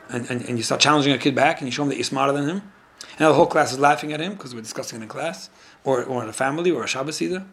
and, 0.09 0.29
and, 0.31 0.43
and 0.43 0.57
you 0.59 0.63
start 0.63 0.81
challenging 0.81 1.13
a 1.13 1.19
kid 1.19 1.35
back 1.35 1.61
and 1.61 1.69
you 1.69 1.73
show 1.73 1.83
him 1.83 1.89
that 1.89 1.97
you're 1.97 2.05
smarter 2.05 2.33
than 2.33 2.49
him. 2.49 2.73
And 3.19 3.29
the 3.29 3.35
whole 3.35 3.47
class 3.47 3.73
is 3.73 3.79
laughing 3.79 4.13
at 4.13 4.21
him 4.21 4.35
because 4.35 4.55
we're 4.55 4.63
discussing 4.63 5.01
it 5.01 5.03
in 5.03 5.09
class, 5.09 5.51
or, 5.85 6.03
or 6.05 6.23
in 6.23 6.29
a 6.29 6.33
family 6.33 6.71
or 6.71 6.85
a 6.85 6.87
Shabbos 6.87 7.21
either. 7.21 7.45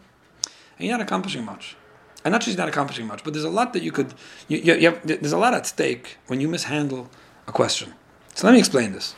And 0.78 0.88
you're 0.88 0.96
not 0.96 1.02
accomplishing 1.02 1.44
much. 1.44 1.76
And 2.24 2.32
not 2.32 2.42
just 2.42 2.58
not 2.58 2.68
accomplishing 2.68 3.06
much, 3.06 3.24
but 3.24 3.32
there's 3.32 3.44
a 3.44 3.50
lot 3.50 3.72
that 3.72 3.82
you 3.82 3.92
could, 3.92 4.14
you, 4.48 4.58
you, 4.58 4.74
you 4.74 4.90
have, 4.90 5.06
there's 5.06 5.32
a 5.32 5.38
lot 5.38 5.54
at 5.54 5.66
stake 5.66 6.18
when 6.26 6.40
you 6.40 6.48
mishandle 6.48 7.10
a 7.46 7.52
question. 7.52 7.94
So 8.34 8.46
let 8.46 8.52
me 8.52 8.58
explain 8.58 8.92
this. 8.92 9.14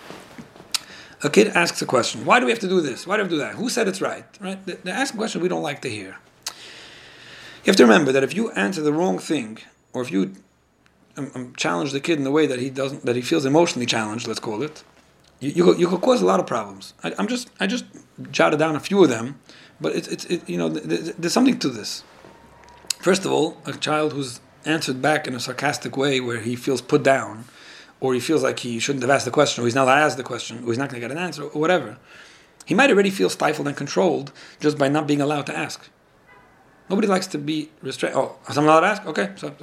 A 1.24 1.30
kid 1.30 1.48
asks 1.48 1.80
a 1.82 1.86
question. 1.86 2.24
Why 2.24 2.40
do 2.40 2.46
we 2.46 2.52
have 2.52 2.60
to 2.60 2.68
do 2.68 2.80
this? 2.80 3.06
Why 3.06 3.16
do 3.16 3.22
we 3.24 3.28
do 3.28 3.38
that? 3.38 3.54
Who 3.54 3.68
said 3.68 3.86
it's 3.86 4.00
right? 4.00 4.24
Right? 4.40 4.64
They 4.64 4.90
ask 4.90 5.14
a 5.14 5.16
question 5.16 5.40
we 5.40 5.48
don't 5.48 5.62
like 5.62 5.80
to 5.82 5.90
hear. 5.90 6.16
You 6.46 7.70
have 7.70 7.76
to 7.76 7.84
remember 7.84 8.10
that 8.10 8.24
if 8.24 8.34
you 8.34 8.50
answer 8.52 8.82
the 8.82 8.92
wrong 8.92 9.18
thing, 9.18 9.58
or 9.92 10.02
if 10.02 10.10
you 10.10 10.32
um, 11.16 11.52
challenge 11.56 11.92
the 11.92 12.00
kid 12.00 12.18
in 12.18 12.24
the 12.24 12.30
way 12.30 12.46
that 12.46 12.58
he 12.58 12.70
doesn't, 12.70 13.04
that 13.04 13.16
he 13.16 13.22
feels 13.22 13.44
emotionally 13.44 13.86
challenged, 13.86 14.26
let's 14.26 14.40
call 14.40 14.62
it, 14.62 14.84
you, 15.40 15.50
you, 15.50 15.64
could, 15.64 15.80
you 15.80 15.88
could 15.88 16.00
cause 16.00 16.22
a 16.22 16.26
lot 16.26 16.40
of 16.40 16.46
problems. 16.46 16.94
I, 17.02 17.12
am 17.18 17.26
just, 17.26 17.50
I 17.60 17.66
just 17.66 17.84
jotted 18.30 18.58
down 18.58 18.76
a 18.76 18.80
few 18.80 19.02
of 19.02 19.10
them, 19.10 19.40
but 19.80 19.94
it's, 19.94 20.08
it's, 20.08 20.24
it, 20.26 20.48
you 20.48 20.56
know, 20.56 20.68
there's 20.68 21.32
something 21.32 21.58
to 21.58 21.68
this. 21.68 22.04
First 23.00 23.24
of 23.24 23.32
all, 23.32 23.56
a 23.66 23.72
child 23.72 24.12
who's 24.12 24.40
answered 24.64 25.02
back 25.02 25.26
in 25.26 25.34
a 25.34 25.40
sarcastic 25.40 25.96
way 25.96 26.20
where 26.20 26.40
he 26.40 26.54
feels 26.54 26.80
put 26.80 27.02
down, 27.02 27.46
or 28.00 28.14
he 28.14 28.20
feels 28.20 28.42
like 28.42 28.60
he 28.60 28.78
shouldn't 28.78 29.02
have 29.02 29.10
asked 29.10 29.24
the 29.24 29.30
question, 29.30 29.62
or 29.62 29.66
he's 29.66 29.74
not 29.74 29.84
allowed 29.84 29.96
to 29.96 30.02
ask 30.02 30.16
the 30.16 30.22
question, 30.22 30.58
or 30.64 30.68
he's 30.68 30.78
not 30.78 30.88
going 30.88 31.00
to 31.00 31.08
get 31.08 31.10
an 31.10 31.22
answer, 31.22 31.42
or 31.42 31.60
whatever, 31.60 31.98
he 32.64 32.74
might 32.74 32.90
already 32.90 33.10
feel 33.10 33.28
stifled 33.28 33.66
and 33.66 33.76
controlled 33.76 34.32
just 34.60 34.78
by 34.78 34.88
not 34.88 35.06
being 35.06 35.20
allowed 35.20 35.46
to 35.46 35.56
ask. 35.56 35.88
Nobody 36.92 37.08
likes 37.08 37.26
to 37.28 37.38
be 37.38 37.70
restrained. 37.80 38.16
Oh, 38.16 38.36
someone 38.50 38.70
allowed 38.74 38.80
to 38.80 38.86
ask? 38.86 39.06
Okay. 39.06 39.30
So 39.36 39.54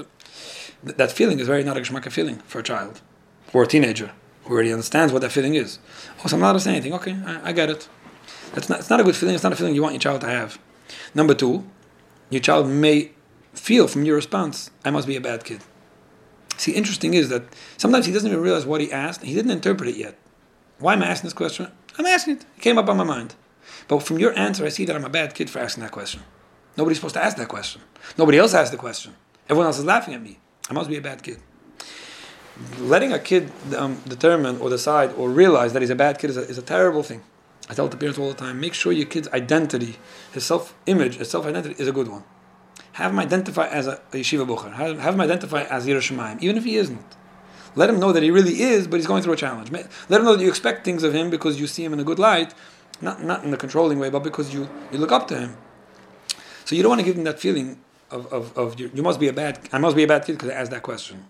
that 0.81 1.11
feeling 1.11 1.39
is 1.39 1.45
very 1.45 1.63
not 1.63 1.77
a 1.77 1.79
geshmaka 1.79 2.11
feeling 2.11 2.37
for 2.37 2.57
a 2.57 2.63
child 2.63 3.01
or 3.53 3.61
a 3.61 3.67
teenager 3.67 4.09
who 4.45 4.55
already 4.55 4.73
understands 4.73 5.13
what 5.13 5.21
that 5.21 5.31
feeling 5.31 5.53
is. 5.53 5.77
Oh, 6.23 6.27
so 6.27 6.35
I'm 6.35 6.41
allowed 6.41 6.53
to 6.53 6.59
say 6.59 6.71
anything. 6.71 6.91
Okay, 6.93 7.15
I, 7.23 7.49
I 7.49 7.51
get 7.51 7.69
it. 7.69 7.87
That's 8.53 8.67
not, 8.67 8.79
it's 8.79 8.89
not 8.89 8.99
a 8.99 9.03
good 9.03 9.15
feeling. 9.15 9.35
It's 9.35 9.43
not 9.43 9.53
a 9.53 9.55
feeling 9.55 9.75
you 9.75 9.83
want 9.83 9.93
your 9.93 9.99
child 9.99 10.21
to 10.21 10.27
have. 10.27 10.57
Number 11.13 11.35
two, 11.35 11.67
your 12.31 12.41
child 12.41 12.67
may 12.67 13.11
feel 13.53 13.87
from 13.87 14.05
your 14.05 14.15
response, 14.15 14.71
I 14.83 14.89
must 14.89 15.05
be 15.05 15.15
a 15.15 15.21
bad 15.21 15.43
kid. 15.43 15.61
See, 16.57 16.71
interesting 16.71 17.13
is 17.13 17.29
that 17.29 17.43
sometimes 17.77 18.07
he 18.07 18.11
doesn't 18.11 18.27
even 18.27 18.41
realize 18.41 18.65
what 18.65 18.81
he 18.81 18.91
asked. 18.91 19.21
He 19.21 19.35
didn't 19.35 19.51
interpret 19.51 19.89
it 19.89 19.97
yet. 19.97 20.17
Why 20.79 20.93
am 20.93 21.03
I 21.03 21.07
asking 21.09 21.27
this 21.27 21.33
question? 21.33 21.67
I'm 21.99 22.07
asking 22.07 22.37
it. 22.37 22.45
It 22.57 22.61
came 22.61 22.79
up 22.79 22.89
on 22.89 22.97
my 22.97 23.03
mind. 23.03 23.35
But 23.87 24.01
from 24.01 24.17
your 24.17 24.35
answer, 24.35 24.65
I 24.65 24.69
see 24.69 24.85
that 24.85 24.95
I'm 24.95 25.05
a 25.05 25.09
bad 25.09 25.35
kid 25.35 25.51
for 25.51 25.59
asking 25.59 25.83
that 25.83 25.91
question. 25.91 26.23
Nobody's 26.79 26.97
supposed 26.97 27.15
to 27.15 27.23
ask 27.23 27.35
that 27.35 27.49
question. 27.49 27.81
Nobody 28.17 28.37
else 28.37 28.53
asked 28.53 28.71
the 28.71 28.77
question. 28.77 29.13
Everyone 29.49 29.65
else 29.65 29.79
is 29.79 29.83
laughing 29.83 30.13
at 30.13 30.21
me. 30.21 30.39
I 30.69 30.73
must 30.73 30.89
be 30.89 30.95
a 30.95 31.01
bad 31.01 31.21
kid. 31.21 31.39
Letting 32.79 33.11
a 33.11 33.19
kid 33.19 33.51
um, 33.75 34.01
determine 34.07 34.61
or 34.61 34.69
decide 34.69 35.11
or 35.17 35.29
realize 35.29 35.73
that 35.73 35.81
he's 35.81 35.89
a 35.89 35.95
bad 35.95 36.19
kid 36.19 36.29
is 36.29 36.37
a, 36.37 36.41
is 36.43 36.57
a 36.57 36.61
terrible 36.61 37.03
thing. 37.03 37.21
I 37.69 37.73
tell 37.73 37.89
the 37.89 37.97
parents 37.97 38.17
all 38.17 38.29
the 38.29 38.33
time 38.33 38.61
make 38.61 38.73
sure 38.73 38.93
your 38.93 39.07
kid's 39.07 39.27
identity, 39.33 39.97
his 40.31 40.45
self 40.45 40.73
image, 40.85 41.17
his 41.17 41.29
self 41.29 41.45
identity 41.45 41.75
is 41.81 41.89
a 41.89 41.91
good 41.91 42.07
one. 42.07 42.23
Have 42.93 43.11
him 43.11 43.19
identify 43.19 43.67
as 43.67 43.85
a, 43.85 43.95
a 44.13 44.21
yeshiva 44.21 44.47
bucher. 44.47 44.69
Have, 44.69 44.99
have 44.99 45.15
him 45.15 45.19
identify 45.19 45.63
as 45.63 45.85
Yerushalayim, 45.85 46.41
even 46.41 46.55
if 46.55 46.63
he 46.63 46.77
isn't. 46.77 47.17
Let 47.75 47.89
him 47.89 47.99
know 47.99 48.13
that 48.13 48.23
he 48.23 48.31
really 48.31 48.61
is, 48.61 48.87
but 48.87 48.95
he's 48.95 49.07
going 49.07 49.21
through 49.21 49.33
a 49.33 49.43
challenge. 49.45 49.69
Let 49.69 50.19
him 50.21 50.23
know 50.23 50.37
that 50.37 50.41
you 50.41 50.47
expect 50.47 50.85
things 50.85 51.03
of 51.03 51.13
him 51.13 51.29
because 51.29 51.59
you 51.59 51.67
see 51.67 51.83
him 51.83 51.91
in 51.91 51.99
a 51.99 52.05
good 52.05 52.19
light, 52.19 52.53
not, 53.01 53.21
not 53.21 53.43
in 53.43 53.53
a 53.53 53.57
controlling 53.57 53.99
way, 53.99 54.09
but 54.09 54.23
because 54.23 54.53
you, 54.53 54.69
you 54.93 54.97
look 54.97 55.11
up 55.11 55.27
to 55.27 55.37
him. 55.37 55.57
So 56.69 56.75
you 56.75 56.83
don't 56.83 56.91
want 56.91 56.99
to 56.99 57.05
give 57.05 57.15
them 57.15 57.23
that 57.23 57.39
feeling 57.39 57.79
of, 58.11 58.31
of, 58.31 58.55
of 58.55 58.79
you, 58.79 58.91
you 58.93 59.01
must 59.01 59.19
be 59.19 59.27
a 59.27 59.33
bad, 59.33 59.57
I 59.71 59.79
must 59.79 59.95
be 59.95 60.03
a 60.03 60.07
bad 60.07 60.23
kid 60.23 60.33
because 60.33 60.51
I 60.51 60.53
asked 60.53 60.69
that 60.69 60.83
question. 60.83 61.25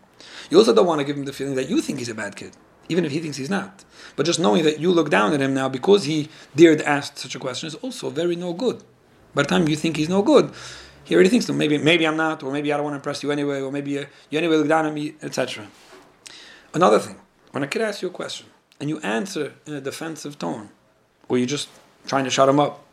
You 0.50 0.58
also 0.58 0.76
don't 0.76 0.86
want 0.86 1.00
to 1.00 1.06
give 1.06 1.16
him 1.16 1.24
the 1.24 1.32
feeling 1.32 1.56
that 1.56 1.70
you 1.70 1.80
think 1.80 2.00
he's 2.00 2.10
a 2.10 2.14
bad 2.14 2.36
kid, 2.36 2.58
even 2.90 3.06
if 3.06 3.14
he 3.14 3.22
thinks 3.22 3.38
he's 3.38 3.50
not. 3.50 3.86
But 4.18 4.26
just 4.26 4.38
knowing 4.38 4.64
that 4.64 4.82
you 4.82 4.92
look 4.92 5.10
down 5.10 5.32
at 5.32 5.40
him 5.40 5.54
now 5.54 5.70
because 5.70 6.04
he 6.04 6.28
dared 6.58 6.82
ask 6.82 7.18
such 7.18 7.36
a 7.36 7.40
question 7.40 7.68
is 7.68 7.76
also 7.76 8.10
very 8.10 8.36
no 8.36 8.52
good. 8.52 8.84
By 9.34 9.44
the 9.44 9.48
time 9.48 9.70
you 9.70 9.78
think 9.78 9.96
he's 9.96 10.10
no 10.10 10.22
good, 10.22 10.52
he 11.06 11.16
already 11.16 11.30
thinks, 11.30 11.48
maybe 11.50 11.78
maybe 11.78 12.06
I'm 12.06 12.18
not, 12.18 12.44
or 12.44 12.52
maybe 12.52 12.74
I 12.74 12.76
don't 12.76 12.84
want 12.84 12.96
to 12.96 12.98
impress 12.98 13.24
you 13.24 13.32
anyway, 13.32 13.62
or 13.62 13.72
maybe 13.72 13.92
you, 13.92 14.08
you 14.30 14.40
anyway 14.40 14.58
look 14.58 14.68
down 14.68 14.88
at 14.88 14.94
me, 14.94 15.14
etc. 15.22 15.68
Another 16.74 17.00
thing, 17.00 17.16
when 17.52 17.64
a 17.64 17.68
kid 17.68 17.82
asks 17.82 18.02
you 18.02 18.10
a 18.10 18.12
question 18.12 18.48
and 18.82 18.90
you 18.90 19.00
answer 19.00 19.54
in 19.66 19.74
a 19.74 19.80
defensive 19.80 20.38
tone, 20.38 20.72
or 21.30 21.38
you're 21.38 21.48
just 21.48 21.70
trying 22.08 22.26
to 22.26 22.30
shut 22.30 22.50
him 22.50 22.60
up, 22.60 22.84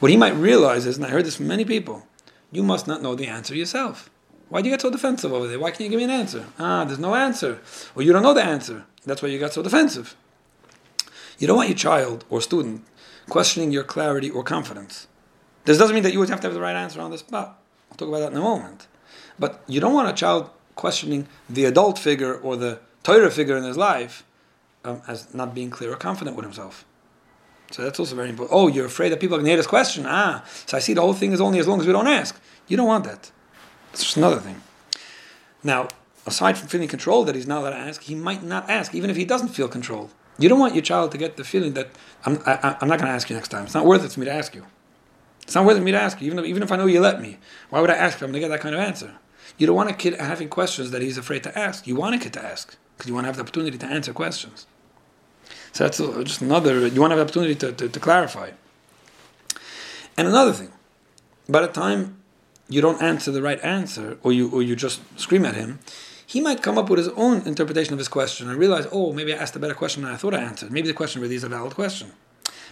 what 0.00 0.10
he 0.10 0.16
might 0.16 0.34
realize 0.34 0.86
is, 0.86 0.96
and 0.96 1.06
I 1.06 1.10
heard 1.10 1.24
this 1.24 1.36
from 1.36 1.46
many 1.46 1.64
people, 1.64 2.06
you 2.52 2.62
must 2.62 2.86
not 2.86 3.02
know 3.02 3.14
the 3.14 3.26
answer 3.26 3.54
yourself. 3.54 4.10
Why 4.48 4.62
do 4.62 4.68
you 4.68 4.72
get 4.72 4.82
so 4.82 4.90
defensive 4.90 5.32
over 5.32 5.48
there? 5.48 5.58
Why 5.58 5.70
can't 5.70 5.80
you 5.80 5.88
give 5.88 5.98
me 5.98 6.04
an 6.04 6.10
answer? 6.10 6.46
Ah, 6.58 6.84
there's 6.84 6.98
no 6.98 7.14
answer. 7.14 7.60
Or 7.96 8.02
you 8.02 8.12
don't 8.12 8.22
know 8.22 8.34
the 8.34 8.44
answer. 8.44 8.84
That's 9.04 9.22
why 9.22 9.28
you 9.28 9.38
got 9.38 9.52
so 9.52 9.62
defensive. 9.62 10.14
You 11.38 11.46
don't 11.46 11.56
want 11.56 11.68
your 11.68 11.78
child 11.78 12.24
or 12.30 12.40
student 12.40 12.84
questioning 13.28 13.72
your 13.72 13.84
clarity 13.84 14.30
or 14.30 14.44
confidence. 14.44 15.08
This 15.64 15.78
doesn't 15.78 15.94
mean 15.94 16.02
that 16.02 16.12
you 16.12 16.18
would 16.18 16.28
have 16.28 16.40
to 16.40 16.46
have 16.46 16.54
the 16.54 16.60
right 16.60 16.76
answer 16.76 17.00
on 17.00 17.10
the 17.10 17.18
spot. 17.18 17.58
I'll 17.90 17.96
talk 17.96 18.08
about 18.08 18.20
that 18.20 18.32
in 18.32 18.38
a 18.38 18.42
moment. 18.42 18.86
But 19.38 19.64
you 19.66 19.80
don't 19.80 19.94
want 19.94 20.08
a 20.08 20.12
child 20.12 20.50
questioning 20.74 21.26
the 21.48 21.64
adult 21.64 21.98
figure 21.98 22.34
or 22.34 22.56
the 22.56 22.80
Torah 23.02 23.30
figure 23.30 23.56
in 23.56 23.64
his 23.64 23.76
life 23.76 24.24
um, 24.84 25.02
as 25.08 25.32
not 25.34 25.54
being 25.54 25.70
clear 25.70 25.92
or 25.92 25.96
confident 25.96 26.36
with 26.36 26.44
himself. 26.44 26.84
So 27.74 27.82
that's 27.82 27.98
also 27.98 28.14
very 28.14 28.28
important. 28.28 28.56
Oh, 28.56 28.68
you're 28.68 28.86
afraid 28.86 29.08
that 29.08 29.18
people 29.18 29.34
are 29.34 29.38
going 29.38 29.46
to 29.46 29.50
hear 29.50 29.56
this 29.56 29.66
question. 29.66 30.04
Ah, 30.06 30.44
so 30.64 30.76
I 30.76 30.80
see 30.80 30.94
the 30.94 31.00
whole 31.00 31.12
thing 31.12 31.32
is 31.32 31.40
only 31.40 31.58
as 31.58 31.66
long 31.66 31.80
as 31.80 31.86
we 31.88 31.92
don't 31.92 32.06
ask. 32.06 32.40
You 32.68 32.76
don't 32.76 32.86
want 32.86 33.02
that. 33.02 33.32
That's 33.90 34.04
just 34.04 34.16
another 34.16 34.38
thing. 34.38 34.62
Now, 35.64 35.88
aside 36.24 36.56
from 36.56 36.68
feeling 36.68 36.86
controlled 36.86 37.26
that 37.26 37.34
he's 37.34 37.48
not 37.48 37.62
allowed 37.62 37.70
to 37.70 37.78
ask, 37.78 38.02
he 38.02 38.14
might 38.14 38.44
not 38.44 38.70
ask, 38.70 38.94
even 38.94 39.10
if 39.10 39.16
he 39.16 39.24
doesn't 39.24 39.48
feel 39.48 39.66
controlled. 39.66 40.14
You 40.38 40.48
don't 40.48 40.60
want 40.60 40.76
your 40.76 40.84
child 40.84 41.10
to 41.12 41.18
get 41.18 41.36
the 41.36 41.42
feeling 41.42 41.74
that 41.74 41.88
I'm, 42.24 42.40
I, 42.46 42.76
am 42.80 42.86
not 42.86 43.00
going 43.00 43.08
to 43.10 43.16
ask 43.16 43.28
you 43.28 43.34
next 43.34 43.48
time. 43.48 43.64
It's 43.64 43.74
not 43.74 43.86
worth 43.86 44.04
it 44.04 44.12
for 44.12 44.20
me 44.20 44.26
to 44.26 44.32
ask 44.32 44.54
you. 44.54 44.64
It's 45.42 45.56
not 45.56 45.64
worth 45.64 45.74
it 45.74 45.80
for 45.80 45.84
me 45.84 45.90
to 45.90 46.00
ask 46.00 46.20
you, 46.20 46.28
even 46.28 46.38
if, 46.38 46.44
even 46.44 46.62
if 46.62 46.70
I 46.70 46.76
know 46.76 46.86
you 46.86 47.00
let 47.00 47.20
me. 47.20 47.38
Why 47.70 47.80
would 47.80 47.90
I 47.90 47.94
ask 47.94 48.20
you? 48.20 48.24
I'm 48.24 48.30
going 48.30 48.40
to 48.40 48.48
get 48.48 48.54
that 48.54 48.60
kind 48.60 48.76
of 48.76 48.82
answer. 48.82 49.16
You 49.58 49.66
don't 49.66 49.74
want 49.74 49.90
a 49.90 49.94
kid 49.94 50.14
having 50.14 50.48
questions 50.48 50.92
that 50.92 51.02
he's 51.02 51.18
afraid 51.18 51.42
to 51.42 51.58
ask. 51.58 51.88
You 51.88 51.96
want 51.96 52.14
a 52.14 52.18
kid 52.18 52.34
to 52.34 52.44
ask 52.44 52.76
because 52.96 53.08
you 53.08 53.14
want 53.14 53.24
to 53.24 53.30
have 53.30 53.36
the 53.36 53.42
opportunity 53.42 53.78
to 53.78 53.86
answer 53.86 54.12
questions. 54.12 54.68
So 55.74 55.82
that's 55.82 55.98
just 55.98 56.40
another, 56.40 56.86
you 56.86 57.00
want 57.00 57.10
to 57.10 57.16
have 57.16 57.26
opportunity 57.26 57.56
to, 57.56 57.72
to, 57.72 57.88
to 57.88 58.00
clarify. 58.00 58.50
And 60.16 60.28
another 60.28 60.52
thing, 60.52 60.70
by 61.48 61.62
the 61.62 61.66
time 61.66 62.22
you 62.68 62.80
don't 62.80 63.02
answer 63.02 63.32
the 63.32 63.42
right 63.42 63.60
answer, 63.64 64.16
or 64.22 64.32
you, 64.32 64.48
or 64.52 64.62
you 64.62 64.76
just 64.76 65.02
scream 65.18 65.44
at 65.44 65.56
him, 65.56 65.80
he 66.24 66.40
might 66.40 66.62
come 66.62 66.78
up 66.78 66.88
with 66.88 66.98
his 66.98 67.08
own 67.08 67.44
interpretation 67.44 67.92
of 67.92 67.98
his 67.98 68.06
question 68.06 68.48
and 68.48 68.56
realize, 68.56 68.86
oh, 68.92 69.12
maybe 69.12 69.34
I 69.34 69.36
asked 69.36 69.56
a 69.56 69.58
better 69.58 69.74
question 69.74 70.04
than 70.04 70.12
I 70.12 70.16
thought 70.16 70.32
I 70.32 70.42
answered. 70.42 70.70
Maybe 70.70 70.86
the 70.86 70.94
question 70.94 71.20
really 71.20 71.34
is 71.34 71.42
a 71.42 71.48
valid 71.48 71.74
question. 71.74 72.12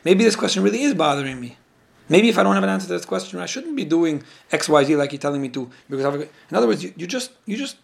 Maybe 0.04 0.22
this 0.22 0.36
question 0.36 0.62
really 0.62 0.82
is 0.82 0.94
bothering 0.94 1.40
me. 1.40 1.56
Maybe 2.08 2.28
if 2.28 2.38
I 2.38 2.44
don't 2.44 2.54
have 2.54 2.62
an 2.62 2.70
answer 2.70 2.86
to 2.86 2.92
this 2.92 3.04
question, 3.04 3.40
I 3.40 3.46
shouldn't 3.46 3.74
be 3.74 3.84
doing 3.84 4.22
X, 4.52 4.68
Y, 4.68 4.84
Z 4.84 4.94
like 4.94 5.10
you're 5.10 5.18
telling 5.18 5.42
me 5.42 5.48
to. 5.48 5.68
Because 5.90 6.04
I've, 6.04 6.14
in 6.14 6.56
other 6.56 6.68
words, 6.68 6.84
you, 6.84 6.94
you 6.96 7.08
just 7.08 7.32
you 7.46 7.56
just 7.56 7.78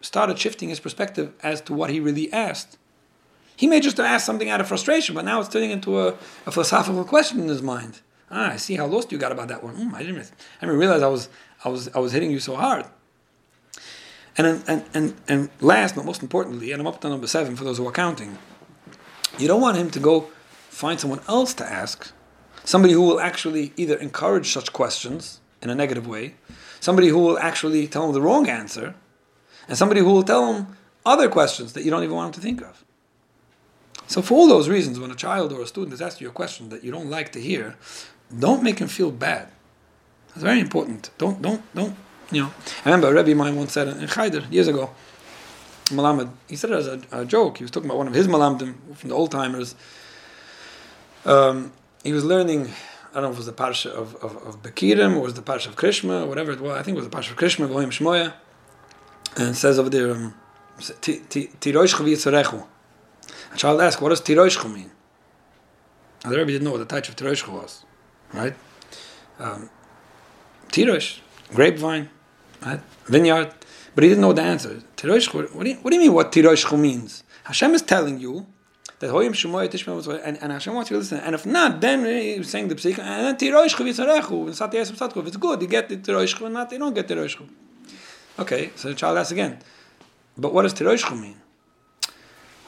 started 0.00 0.36
shifting 0.36 0.68
his 0.68 0.80
perspective 0.80 1.32
as 1.44 1.60
to 1.62 1.74
what 1.74 1.90
he 1.90 2.00
really 2.00 2.32
asked. 2.32 2.76
He 3.58 3.66
may 3.66 3.80
just 3.80 3.96
have 3.96 4.06
asked 4.06 4.24
something 4.24 4.48
out 4.48 4.60
of 4.60 4.68
frustration, 4.68 5.16
but 5.16 5.24
now 5.24 5.40
it's 5.40 5.48
turning 5.48 5.72
into 5.72 5.98
a, 5.98 6.14
a 6.46 6.52
philosophical 6.52 7.04
question 7.04 7.40
in 7.40 7.48
his 7.48 7.60
mind. 7.60 8.02
Ah, 8.30 8.52
I 8.52 8.56
see 8.56 8.76
how 8.76 8.86
lost 8.86 9.10
you 9.10 9.18
got 9.18 9.32
about 9.32 9.48
that 9.48 9.64
one. 9.64 9.74
Mm, 9.74 9.94
I 9.94 10.04
didn't. 10.04 10.30
I 10.62 10.66
didn't 10.66 10.78
realize 10.78 11.02
I 11.02 11.08
was 11.08 11.28
I 11.64 11.68
was 11.68 11.88
I 11.88 11.98
was 11.98 12.12
hitting 12.12 12.30
you 12.30 12.38
so 12.38 12.54
hard. 12.54 12.86
And 14.36 14.62
and 14.68 14.84
and 14.94 15.16
and 15.26 15.50
last 15.60 15.96
but 15.96 16.04
most 16.04 16.22
importantly, 16.22 16.70
and 16.70 16.80
I'm 16.80 16.86
up 16.86 17.00
to 17.00 17.08
number 17.08 17.26
seven 17.26 17.56
for 17.56 17.64
those 17.64 17.78
who 17.78 17.88
are 17.88 17.92
counting. 17.92 18.38
You 19.40 19.48
don't 19.48 19.60
want 19.60 19.76
him 19.76 19.90
to 19.90 19.98
go 19.98 20.28
find 20.70 21.00
someone 21.00 21.20
else 21.26 21.52
to 21.54 21.64
ask, 21.66 22.12
somebody 22.62 22.94
who 22.94 23.02
will 23.02 23.18
actually 23.18 23.72
either 23.76 23.96
encourage 23.96 24.52
such 24.52 24.72
questions 24.72 25.40
in 25.60 25.68
a 25.68 25.74
negative 25.74 26.06
way, 26.06 26.36
somebody 26.78 27.08
who 27.08 27.18
will 27.18 27.40
actually 27.40 27.88
tell 27.88 28.06
him 28.06 28.12
the 28.12 28.22
wrong 28.22 28.48
answer, 28.48 28.94
and 29.66 29.76
somebody 29.76 30.00
who 30.00 30.12
will 30.12 30.22
tell 30.22 30.54
him 30.54 30.76
other 31.04 31.28
questions 31.28 31.72
that 31.72 31.82
you 31.82 31.90
don't 31.90 32.04
even 32.04 32.14
want 32.14 32.28
him 32.28 32.40
to 32.40 32.46
think 32.46 32.62
of. 32.62 32.84
So, 34.08 34.22
for 34.22 34.34
all 34.34 34.48
those 34.48 34.68
reasons, 34.68 34.98
when 34.98 35.10
a 35.10 35.14
child 35.14 35.52
or 35.52 35.60
a 35.62 35.66
student 35.66 35.92
is 35.92 36.02
asking 36.02 36.24
you 36.24 36.30
a 36.30 36.32
question 36.32 36.70
that 36.70 36.82
you 36.82 36.90
don't 36.90 37.10
like 37.10 37.30
to 37.32 37.40
hear, 37.40 37.76
don't 38.36 38.62
make 38.62 38.78
him 38.78 38.88
feel 38.88 39.10
bad. 39.10 39.48
It's 40.30 40.42
very 40.42 40.60
important. 40.60 41.10
Don't, 41.18 41.40
don't, 41.40 41.62
don't, 41.74 41.94
you 42.32 42.42
know. 42.42 42.52
I 42.84 42.90
remember 42.90 43.08
a 43.08 43.22
Rebbe 43.22 43.36
mine 43.36 43.54
once 43.56 43.72
said 43.72 43.88
in 43.88 43.98
Chayder 44.06 44.50
years 44.50 44.66
ago, 44.66 44.90
Malamed, 45.86 46.30
he 46.48 46.56
said 46.56 46.70
it 46.70 46.76
as 46.76 46.86
a, 46.86 47.00
a, 47.12 47.24
joke. 47.24 47.58
He 47.58 47.64
was 47.64 47.70
talking 47.70 47.88
about 47.88 47.98
one 47.98 48.08
of 48.08 48.14
his 48.14 48.28
Malamdim 48.28 48.74
from 48.96 49.08
the 49.08 49.14
old 49.14 49.30
timers. 49.30 49.74
Um, 51.24 51.72
he 52.02 52.12
was 52.12 52.24
learning 52.24 52.70
I 53.10 53.20
don't 53.20 53.22
know 53.22 53.30
if 53.30 53.36
it 53.36 53.38
was 53.38 53.46
the 53.46 53.52
parsha 53.52 53.90
of, 53.90 54.14
of, 54.16 54.36
of 54.46 54.62
Bekirim 54.62 55.16
or 55.16 55.20
was 55.20 55.34
the 55.34 55.42
parsha 55.42 55.68
of 55.68 55.76
Krishma 55.76 56.24
or 56.24 56.26
whatever 56.26 56.52
it 56.52 56.60
was. 56.60 56.76
I 56.76 56.82
think 56.82 56.96
it 56.96 57.00
was 57.00 57.08
the 57.08 57.16
parsha 57.16 57.30
of 57.30 57.36
Krishma, 57.36 57.66
Goyim 57.66 57.90
Shmoya. 57.90 58.34
And 59.36 59.50
it 59.50 59.54
says 59.54 59.78
over 59.78 59.90
there, 59.90 60.10
um. 60.10 60.34
A 63.52 63.56
child 63.56 63.80
asks, 63.80 64.00
what 64.00 64.10
does 64.10 64.20
Tiroishchu 64.20 64.72
mean? 64.72 64.90
And 66.24 66.32
the 66.32 66.38
Rebbe 66.38 66.52
didn't 66.52 66.64
know 66.64 66.72
what 66.72 66.78
the 66.78 66.84
type 66.84 67.08
of 67.08 67.16
Tiroishchu 67.16 67.48
was, 67.48 67.84
right? 68.32 68.54
Um, 69.38 69.70
Tirosh, 70.68 71.20
grapevine, 71.54 72.10
right? 72.64 72.80
vineyard. 73.06 73.52
But 73.94 74.04
he 74.04 74.10
didn't 74.10 74.22
know 74.22 74.32
the 74.32 74.42
answer. 74.42 74.80
Tiroishchu, 74.96 75.54
what 75.54 75.64
do 75.64 75.70
you, 75.70 75.76
what 75.76 75.90
do 75.90 75.96
you 75.96 76.02
mean 76.02 76.12
what 76.12 76.30
Tiroishchu 76.30 76.78
means? 76.78 77.24
Hashem 77.44 77.74
is 77.74 77.82
telling 77.82 78.20
you 78.20 78.46
that 79.00 79.10
Hoyim 79.10 79.30
Shemoy 79.30 79.68
Tishma 79.68 80.22
and, 80.24 80.40
and 80.42 80.52
Hashem 80.52 80.74
wants 80.74 80.90
you 80.90 80.96
to 80.96 81.00
listen. 81.00 81.18
And 81.20 81.34
if 81.34 81.46
not, 81.46 81.80
then 81.80 82.04
he's 82.04 82.48
saying 82.48 82.68
the 82.68 82.74
psik, 82.74 82.98
and 82.98 83.26
then 83.26 83.36
Tiroishchu 83.36 83.84
v'yitzarechu, 83.86 84.46
and 84.46 84.56
Sati 84.56 84.76
Yesem 84.78 84.96
Satku. 84.96 85.18
If 85.18 85.28
it's 85.28 85.36
good, 85.36 85.62
you 85.62 85.68
get 85.68 85.88
the 85.88 85.96
Tiroishchu, 85.96 86.44
and 86.44 86.54
not, 86.54 86.70
you 86.70 86.78
don't 86.78 86.94
get 86.94 87.08
Tiroishchu. 87.08 87.48
Okay, 88.38 88.70
so 88.76 88.88
the 88.88 88.94
child 88.94 89.18
asks 89.18 89.32
again, 89.32 89.58
but 90.36 90.52
what 90.52 90.62
does 90.62 90.74
Tiroishchu 90.74 91.20
mean? 91.20 91.40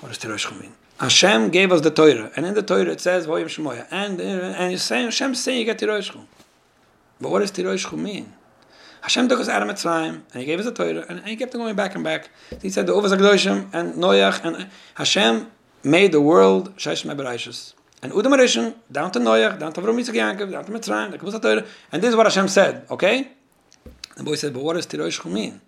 What 0.00 0.08
does 0.08 0.18
Tiroishchu 0.18 0.60
mean? 0.60 0.72
Hashem 0.98 1.50
gave 1.50 1.72
us 1.72 1.80
the 1.82 1.90
Torah, 1.90 2.30
and 2.36 2.44
in 2.44 2.54
the 2.54 2.62
Torah 2.62 2.90
it 2.90 3.00
says 3.00 3.26
Voyim 3.26 3.44
Shemoya, 3.44 3.86
and 3.90 4.20
and 4.20 4.80
saying 4.80 5.06
Hashem 5.06 5.34
saying 5.34 5.58
you 5.58 5.64
get 5.64 5.78
Tiroishchu. 5.78 6.20
But 7.20 7.30
what 7.30 7.40
does 7.40 7.52
Tiroishchu 7.52 7.98
mean? 7.98 8.32
Hashem 9.02 9.28
took 9.28 9.40
us 9.40 9.48
out 9.48 9.62
of 9.62 9.68
Mitzrayim, 9.68 10.22
and 10.32 10.40
He 10.40 10.44
gave 10.44 10.58
us 10.58 10.66
the 10.66 10.72
Torah, 10.72 11.06
and, 11.08 11.26
He 11.26 11.36
kept 11.36 11.52
going 11.52 11.74
back 11.74 11.94
and 11.94 12.04
back. 12.04 12.28
He 12.60 12.70
said 12.70 12.86
the 12.86 12.94
Uvas 12.94 13.16
Agdoshim 13.16 13.68
and 13.72 13.94
Noach, 13.94 14.44
and 14.44 14.70
Hashem 14.94 15.50
made 15.82 16.12
the 16.12 16.20
world 16.20 16.76
Shaish 16.76 17.04
Meberayshus. 17.04 17.74
And 18.02 18.12
Udam 18.12 18.34
Arishon, 18.36 18.74
down 18.90 19.10
to 19.12 19.18
Noach, 19.18 19.58
down 19.58 19.72
to 19.72 19.80
Avrom 19.80 19.98
Yitzchak 19.98 20.14
Yankov, 20.14 20.50
down 20.50 20.64
to 20.64 20.72
Mitzrayim, 20.72 21.18
the 21.18 21.38
Torah, 21.38 21.66
and 21.92 22.02
this 22.02 22.10
is 22.10 22.16
what 22.16 22.26
Hashem 22.26 22.48
said, 22.48 22.86
okay? 22.90 23.28
The 24.16 24.22
boy 24.22 24.34
said, 24.34 24.52
but 24.54 24.62
what 24.62 24.74
does 24.74 24.86
Tiroishchu 24.86 25.30
mean? 25.30 25.60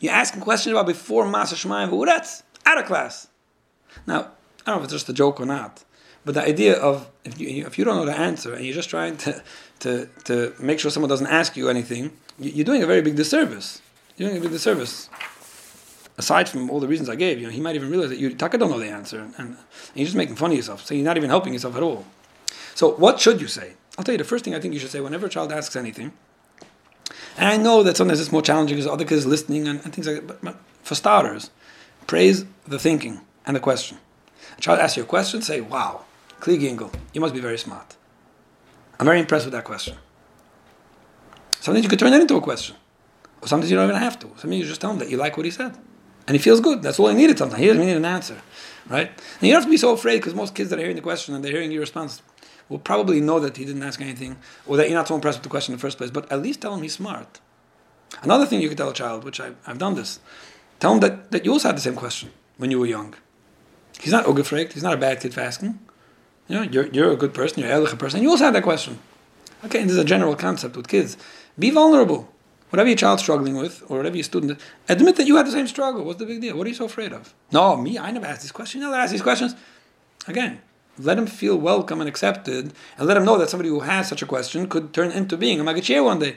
You 0.00 0.10
ask 0.10 0.36
a 0.36 0.40
question 0.40 0.72
about 0.72 0.86
before 0.86 1.24
Masa 1.24 1.54
Shemayim 1.54 1.90
V'uretz, 1.90 2.42
out 2.66 2.78
of 2.78 2.86
class. 2.86 3.28
Now, 4.06 4.20
I 4.66 4.70
don't 4.70 4.76
know 4.76 4.78
if 4.78 4.84
it's 4.84 4.92
just 4.92 5.08
a 5.08 5.12
joke 5.12 5.40
or 5.40 5.46
not, 5.46 5.84
but 6.24 6.34
the 6.34 6.42
idea 6.42 6.74
of 6.74 7.10
if 7.24 7.38
you, 7.38 7.66
if 7.66 7.78
you 7.78 7.84
don't 7.84 7.96
know 7.96 8.06
the 8.06 8.18
answer 8.18 8.54
and 8.54 8.64
you're 8.64 8.74
just 8.74 8.90
trying 8.90 9.16
to, 9.18 9.42
to, 9.80 10.08
to 10.24 10.54
make 10.58 10.80
sure 10.80 10.90
someone 10.90 11.10
doesn't 11.10 11.26
ask 11.26 11.56
you 11.56 11.68
anything, 11.68 12.12
you're 12.38 12.64
doing 12.64 12.82
a 12.82 12.86
very 12.86 13.02
big 13.02 13.16
disservice. 13.16 13.82
You're 14.16 14.28
doing 14.28 14.40
a 14.40 14.42
big 14.42 14.52
disservice. 14.52 15.08
Aside 16.16 16.48
from 16.48 16.70
all 16.70 16.78
the 16.78 16.86
reasons 16.86 17.08
I 17.08 17.16
gave, 17.16 17.38
you 17.40 17.46
know, 17.46 17.52
he 17.52 17.60
might 17.60 17.74
even 17.74 17.90
realize 17.90 18.10
that 18.10 18.18
you 18.18 18.34
Taka 18.34 18.58
don't 18.58 18.70
know 18.70 18.78
the 18.78 18.88
answer, 18.88 19.20
and, 19.20 19.34
and 19.36 19.56
you're 19.94 20.04
just 20.04 20.16
making 20.16 20.36
fun 20.36 20.52
of 20.52 20.56
yourself. 20.56 20.86
So 20.86 20.94
you're 20.94 21.04
not 21.04 21.16
even 21.16 21.28
helping 21.28 21.52
yourself 21.52 21.76
at 21.76 21.82
all. 21.82 22.06
So 22.74 22.92
what 22.92 23.20
should 23.20 23.40
you 23.40 23.48
say? 23.48 23.74
I'll 23.98 24.04
tell 24.04 24.14
you 24.14 24.18
the 24.18 24.24
first 24.24 24.44
thing 24.44 24.54
I 24.54 24.60
think 24.60 24.74
you 24.74 24.80
should 24.80 24.90
say 24.90 25.00
whenever 25.00 25.26
a 25.26 25.30
child 25.30 25.52
asks 25.52 25.76
anything 25.76 26.12
and 27.36 27.48
I 27.48 27.56
know 27.56 27.82
that 27.82 27.96
sometimes 27.96 28.20
it's 28.20 28.32
more 28.32 28.42
challenging 28.42 28.76
because 28.76 28.90
other 28.90 29.04
kids 29.04 29.26
listening 29.26 29.66
and, 29.66 29.80
and 29.84 29.92
things 29.92 30.06
like 30.06 30.16
that. 30.16 30.26
But, 30.26 30.42
but, 30.42 30.56
for 30.82 30.94
starters, 30.94 31.50
praise 32.06 32.44
the 32.66 32.78
thinking 32.78 33.22
and 33.46 33.56
the 33.56 33.60
question. 33.60 33.98
A 34.56 34.60
child 34.60 34.80
asks 34.80 34.96
you 34.96 35.02
a 35.02 35.06
question, 35.06 35.42
say, 35.42 35.60
wow, 35.60 36.04
Kli 36.40 36.60
Gingle, 36.60 36.92
you 37.12 37.20
must 37.20 37.34
be 37.34 37.40
very 37.40 37.58
smart. 37.58 37.96
I'm 38.98 39.06
very 39.06 39.20
impressed 39.20 39.46
with 39.46 39.52
that 39.52 39.64
question. 39.64 39.96
Sometimes 41.60 41.84
you 41.84 41.88
could 41.88 41.98
turn 41.98 42.10
that 42.12 42.20
into 42.20 42.36
a 42.36 42.40
question. 42.40 42.76
Or 43.40 43.48
sometimes 43.48 43.70
you 43.70 43.76
don't 43.76 43.88
even 43.88 44.00
have 44.00 44.18
to. 44.20 44.26
Sometimes 44.36 44.56
you 44.60 44.64
just 44.66 44.80
tell 44.80 44.90
him 44.90 44.98
that 44.98 45.10
you 45.10 45.16
like 45.16 45.36
what 45.36 45.46
he 45.46 45.50
said. 45.50 45.76
And 46.26 46.34
he 46.34 46.38
feels 46.38 46.60
good. 46.60 46.82
That's 46.82 46.98
all 46.98 47.08
he 47.08 47.14
needed 47.14 47.38
sometimes. 47.38 47.60
He 47.60 47.66
doesn't 47.66 47.84
need 47.84 47.96
an 47.96 48.04
answer. 48.04 48.40
Right? 48.88 49.08
And 49.08 49.42
you 49.42 49.48
don't 49.48 49.62
have 49.62 49.64
to 49.64 49.70
be 49.70 49.76
so 49.76 49.92
afraid 49.92 50.16
because 50.16 50.34
most 50.34 50.54
kids 50.54 50.70
that 50.70 50.78
are 50.78 50.82
hearing 50.82 50.96
the 50.96 51.02
question 51.02 51.34
and 51.34 51.44
they're 51.44 51.52
hearing 51.52 51.70
your 51.70 51.80
response 51.80 52.22
will 52.68 52.78
probably 52.78 53.20
know 53.20 53.40
that 53.40 53.56
he 53.56 53.64
didn't 53.64 53.82
ask 53.82 54.00
anything 54.00 54.36
or 54.66 54.76
that 54.76 54.88
you're 54.88 54.98
not 54.98 55.08
so 55.08 55.14
impressed 55.14 55.38
with 55.38 55.44
the 55.44 55.50
question 55.50 55.72
in 55.72 55.78
the 55.78 55.82
first 55.82 55.98
place, 55.98 56.10
but 56.10 56.30
at 56.32 56.40
least 56.40 56.60
tell 56.60 56.74
him 56.74 56.82
he's 56.82 56.94
smart. 56.94 57.40
Another 58.22 58.46
thing 58.46 58.60
you 58.60 58.68
could 58.68 58.78
tell 58.78 58.90
a 58.90 58.94
child, 58.94 59.24
which 59.24 59.40
I've, 59.40 59.56
I've 59.66 59.78
done 59.78 59.94
this, 59.94 60.20
tell 60.80 60.92
him 60.92 61.00
that, 61.00 61.30
that 61.30 61.44
you 61.44 61.52
also 61.52 61.68
had 61.68 61.76
the 61.76 61.82
same 61.82 61.96
question 61.96 62.30
when 62.56 62.70
you 62.70 62.78
were 62.78 62.86
young. 62.86 63.14
He's 64.04 64.12
not 64.12 64.26
ungefragt, 64.26 64.74
he's 64.74 64.82
not 64.82 64.92
a 64.92 64.98
bad 64.98 65.18
kid 65.20 65.32
for 65.32 65.40
asking. 65.40 65.78
You 66.46 66.56
know, 66.56 66.62
you're, 66.62 66.88
you're 66.88 67.10
a 67.10 67.16
good 67.16 67.32
person, 67.32 67.62
you're 67.62 67.72
a 67.72 67.96
person, 67.96 68.18
and 68.18 68.22
you 68.22 68.28
also 68.28 68.44
had 68.44 68.54
that 68.54 68.62
question. 68.62 68.98
Okay, 69.64 69.80
and 69.80 69.88
this 69.88 69.96
is 69.96 70.02
a 70.02 70.04
general 70.04 70.36
concept 70.36 70.76
with 70.76 70.88
kids. 70.88 71.16
Be 71.58 71.70
vulnerable. 71.70 72.30
Whatever 72.68 72.90
your 72.90 72.98
child's 72.98 73.22
struggling 73.22 73.56
with, 73.56 73.82
or 73.88 73.96
whatever 73.96 74.14
your 74.14 74.24
student, 74.24 74.60
admit 74.90 75.16
that 75.16 75.26
you 75.26 75.36
had 75.36 75.46
the 75.46 75.52
same 75.52 75.66
struggle. 75.66 76.04
What's 76.04 76.18
the 76.18 76.26
big 76.26 76.42
deal? 76.42 76.54
What 76.54 76.66
are 76.66 76.68
you 76.68 76.74
so 76.74 76.84
afraid 76.84 77.14
of? 77.14 77.32
No, 77.50 77.76
me, 77.78 77.98
I 77.98 78.10
never 78.10 78.26
asked 78.26 78.42
these 78.42 78.52
questions. 78.52 78.82
You 78.82 78.90
never 78.90 79.00
asked 79.00 79.12
these 79.12 79.22
questions. 79.22 79.56
Again, 80.26 80.60
let 80.98 81.16
him 81.16 81.26
feel 81.26 81.56
welcome 81.56 82.00
and 82.02 82.08
accepted, 82.08 82.74
and 82.98 83.06
let 83.08 83.16
him 83.16 83.24
know 83.24 83.38
that 83.38 83.48
somebody 83.48 83.70
who 83.70 83.80
has 83.80 84.06
such 84.06 84.20
a 84.20 84.26
question 84.26 84.68
could 84.68 84.92
turn 84.92 85.12
into 85.12 85.38
being 85.38 85.60
a 85.60 85.64
Magachir 85.64 86.04
one 86.04 86.18
day, 86.18 86.36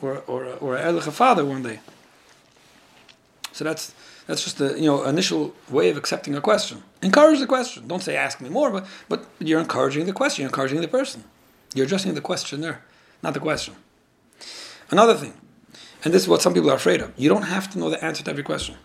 or 0.00 0.22
or 0.26 0.46
or 0.46 0.76
a 0.76 0.80
Erlich 0.80 1.12
father 1.12 1.44
one 1.44 1.62
day. 1.62 1.80
So 3.52 3.64
that's 3.64 3.92
that's 4.26 4.44
just 4.44 4.58
the 4.58 4.78
you 4.78 4.86
know 4.86 5.04
initial 5.04 5.54
way 5.70 5.90
of 5.90 5.96
accepting 5.96 6.34
a 6.34 6.40
question. 6.40 6.82
Encourage 7.02 7.40
the 7.40 7.46
question. 7.46 7.88
Don't 7.88 8.02
say 8.02 8.16
ask 8.16 8.40
me 8.40 8.48
more, 8.48 8.70
but 8.70 8.86
but 9.08 9.26
you're 9.38 9.60
encouraging 9.60 10.06
the 10.06 10.12
question. 10.12 10.42
You're 10.42 10.50
encouraging 10.50 10.80
the 10.80 10.88
person. 10.88 11.24
You're 11.74 11.86
addressing 11.86 12.14
the 12.14 12.20
questioner, 12.20 12.82
not 13.22 13.34
the 13.34 13.40
question. 13.40 13.74
Another 14.90 15.14
thing, 15.14 15.34
and 16.04 16.12
this 16.12 16.22
is 16.22 16.28
what 16.28 16.42
some 16.42 16.52
people 16.54 16.70
are 16.70 16.76
afraid 16.76 17.00
of. 17.00 17.12
You 17.16 17.28
don't 17.28 17.44
have 17.44 17.70
to 17.72 17.78
know 17.78 17.88
the 17.90 18.02
answer 18.04 18.22
to 18.24 18.30
every 18.30 18.42
question. 18.42 18.76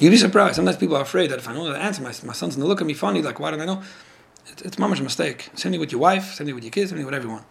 You'd 0.00 0.10
be 0.10 0.16
surprised. 0.16 0.56
Sometimes 0.56 0.76
people 0.76 0.96
are 0.96 1.02
afraid 1.02 1.30
that 1.30 1.38
if 1.38 1.48
I 1.48 1.54
know 1.54 1.70
the 1.72 1.78
answer, 1.78 2.02
my, 2.02 2.12
my 2.24 2.32
son's 2.34 2.56
going 2.56 2.64
to 2.64 2.66
look 2.66 2.80
at 2.80 2.86
me 2.86 2.92
funny, 2.92 3.22
like, 3.22 3.40
why 3.40 3.50
don't 3.50 3.62
I 3.62 3.64
know? 3.64 3.82
It, 4.46 4.62
it's 4.62 4.78
mama's 4.78 5.00
mistake. 5.00 5.48
Same 5.54 5.72
thing 5.72 5.80
with 5.80 5.90
your 5.90 6.00
wife, 6.00 6.34
same 6.34 6.46
thing 6.46 6.54
with 6.54 6.64
your 6.64 6.70
kids, 6.70 6.90
same 6.90 6.98
thing 6.98 7.06
with 7.06 7.14
everyone. 7.14 7.44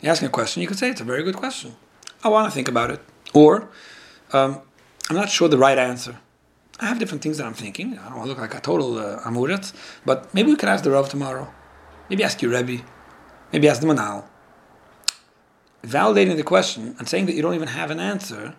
You're 0.00 0.12
asking 0.12 0.28
a 0.28 0.30
question, 0.30 0.60
you 0.60 0.68
could 0.68 0.78
say, 0.78 0.90
it's 0.90 1.00
a 1.00 1.04
very 1.04 1.22
good 1.22 1.36
question. 1.36 1.74
I 2.22 2.28
want 2.28 2.48
to 2.48 2.54
think 2.54 2.68
about 2.68 2.90
it. 2.90 3.00
Or, 3.32 3.68
um, 4.32 4.60
I'm 5.08 5.16
not 5.16 5.30
sure 5.30 5.48
the 5.48 5.56
right 5.56 5.78
answer. 5.78 6.18
I 6.78 6.86
have 6.86 6.98
different 6.98 7.22
things 7.22 7.38
that 7.38 7.46
I'm 7.46 7.54
thinking. 7.54 7.98
I 7.98 8.08
don't 8.08 8.18
want 8.18 8.24
to 8.24 8.28
look 8.28 8.38
like 8.38 8.54
a 8.54 8.60
total 8.60 8.98
uh, 8.98 9.20
amuret, 9.20 9.72
but 10.04 10.32
maybe 10.34 10.50
we 10.50 10.56
could 10.56 10.68
ask 10.68 10.84
the 10.84 10.90
Rav 10.90 11.08
tomorrow. 11.08 11.52
Maybe 12.10 12.22
ask 12.22 12.42
your 12.42 12.52
Rebbe. 12.52 12.84
Maybe 13.52 13.68
ask 13.68 13.80
the 13.80 13.86
Manal. 13.86 14.24
Validating 15.82 16.36
the 16.36 16.42
question 16.42 16.94
and 16.98 17.08
saying 17.08 17.26
that 17.26 17.34
you 17.34 17.42
don't 17.42 17.54
even 17.54 17.68
have 17.68 17.90
an 17.90 18.00
answer 18.00 18.54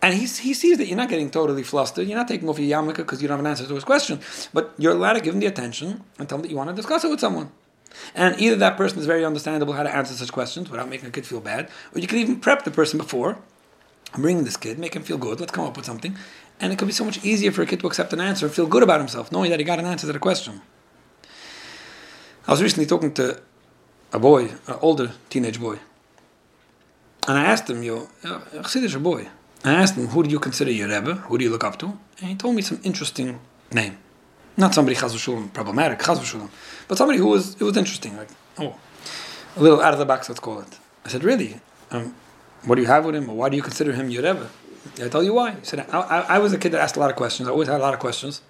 and 0.00 0.14
he, 0.14 0.20
he 0.20 0.54
sees 0.54 0.78
that 0.78 0.86
you're 0.86 0.96
not 0.96 1.08
getting 1.08 1.30
totally 1.30 1.62
flustered. 1.62 2.06
You're 2.06 2.16
not 2.16 2.28
taking 2.28 2.48
off 2.48 2.58
your 2.58 2.80
yarmulke 2.80 2.98
because 2.98 3.20
you 3.20 3.28
don't 3.28 3.38
have 3.38 3.44
an 3.44 3.50
answer 3.50 3.66
to 3.66 3.74
his 3.74 3.84
question. 3.84 4.20
But 4.52 4.72
you're 4.78 4.92
allowed 4.92 5.14
to 5.14 5.20
give 5.20 5.34
him 5.34 5.40
the 5.40 5.46
attention 5.46 6.04
and 6.18 6.28
tell 6.28 6.36
him 6.36 6.42
that 6.42 6.50
you 6.50 6.56
want 6.56 6.70
to 6.70 6.76
discuss 6.76 7.04
it 7.04 7.10
with 7.10 7.20
someone. 7.20 7.50
And 8.14 8.38
either 8.40 8.54
that 8.56 8.76
person 8.76 8.98
is 8.98 9.06
very 9.06 9.24
understandable 9.24 9.72
how 9.72 9.82
to 9.82 9.94
answer 9.94 10.14
such 10.14 10.30
questions 10.30 10.70
without 10.70 10.88
making 10.88 11.08
a 11.08 11.10
kid 11.10 11.26
feel 11.26 11.40
bad, 11.40 11.68
or 11.94 12.00
you 12.00 12.06
could 12.06 12.18
even 12.18 12.38
prep 12.38 12.64
the 12.64 12.70
person 12.70 12.98
before, 12.98 13.38
bring 14.16 14.44
this 14.44 14.56
kid, 14.56 14.78
make 14.78 14.94
him 14.94 15.02
feel 15.02 15.18
good, 15.18 15.40
let's 15.40 15.52
come 15.52 15.64
up 15.64 15.76
with 15.76 15.86
something. 15.86 16.16
And 16.60 16.72
it 16.72 16.78
could 16.78 16.88
be 16.88 16.92
so 16.92 17.04
much 17.04 17.24
easier 17.24 17.52
for 17.52 17.62
a 17.62 17.66
kid 17.66 17.80
to 17.80 17.86
accept 17.86 18.12
an 18.12 18.20
answer 18.20 18.48
feel 18.48 18.66
good 18.66 18.82
about 18.82 18.98
himself, 19.00 19.30
knowing 19.30 19.50
that 19.50 19.60
he 19.60 19.64
got 19.64 19.78
an 19.78 19.86
answer 19.86 20.06
to 20.06 20.12
the 20.12 20.18
question. 20.18 20.60
I 22.46 22.50
was 22.50 22.62
recently 22.62 22.86
talking 22.86 23.12
to 23.14 23.40
a 24.12 24.18
boy, 24.18 24.46
an 24.66 24.76
older 24.80 25.12
teenage 25.30 25.60
boy. 25.60 25.78
And 27.28 27.36
I 27.36 27.44
asked 27.44 27.68
him, 27.68 27.82
yo, 27.82 28.08
a 28.24 28.98
boy, 28.98 29.28
I 29.64 29.72
asked 29.74 29.96
him, 29.96 30.06
who 30.08 30.22
do 30.22 30.30
you 30.30 30.38
consider 30.38 30.70
your 30.70 30.88
Rebbe? 30.88 31.14
Who 31.14 31.36
do 31.36 31.44
you 31.44 31.50
look 31.50 31.64
up 31.64 31.78
to? 31.80 31.86
And 32.20 32.30
he 32.30 32.34
told 32.34 32.56
me 32.56 32.62
some 32.62 32.80
interesting 32.82 33.38
name. 33.70 33.98
Not 34.56 34.74
somebody 34.74 34.96
chaz 34.96 35.52
problematic, 35.52 35.98
chaz 36.00 36.50
but 36.88 36.96
somebody 36.98 37.18
who 37.18 37.26
was, 37.26 37.54
it 37.60 37.62
was 37.62 37.76
interesting. 37.76 38.16
Like, 38.16 38.30
oh, 38.58 38.74
a 39.56 39.62
little 39.62 39.80
out 39.80 39.92
of 39.92 39.98
the 39.98 40.06
box, 40.06 40.28
let's 40.28 40.40
call 40.40 40.60
it. 40.60 40.78
I 41.04 41.08
said, 41.10 41.22
really? 41.22 41.60
Um, 41.90 42.14
what 42.64 42.76
do 42.76 42.82
you 42.82 42.88
have 42.88 43.04
with 43.04 43.14
him? 43.14 43.28
Or 43.28 43.36
why 43.36 43.48
do 43.50 43.56
you 43.56 43.62
consider 43.62 43.92
him 43.92 44.08
your 44.10 44.22
Rebbe? 44.22 44.48
I 45.02 45.08
tell 45.08 45.22
you 45.22 45.34
why. 45.34 45.52
He 45.52 45.64
said, 45.64 45.80
I, 45.90 45.98
I, 45.98 46.20
I 46.20 46.38
was 46.38 46.52
a 46.52 46.58
kid 46.58 46.72
that 46.72 46.80
asked 46.80 46.96
a 46.96 47.00
lot 47.00 47.10
of 47.10 47.16
questions. 47.16 47.48
I 47.48 47.52
always 47.52 47.68
had 47.68 47.80
a 47.80 47.82
lot 47.82 47.94
of 47.94 48.00
questions. 48.00 48.42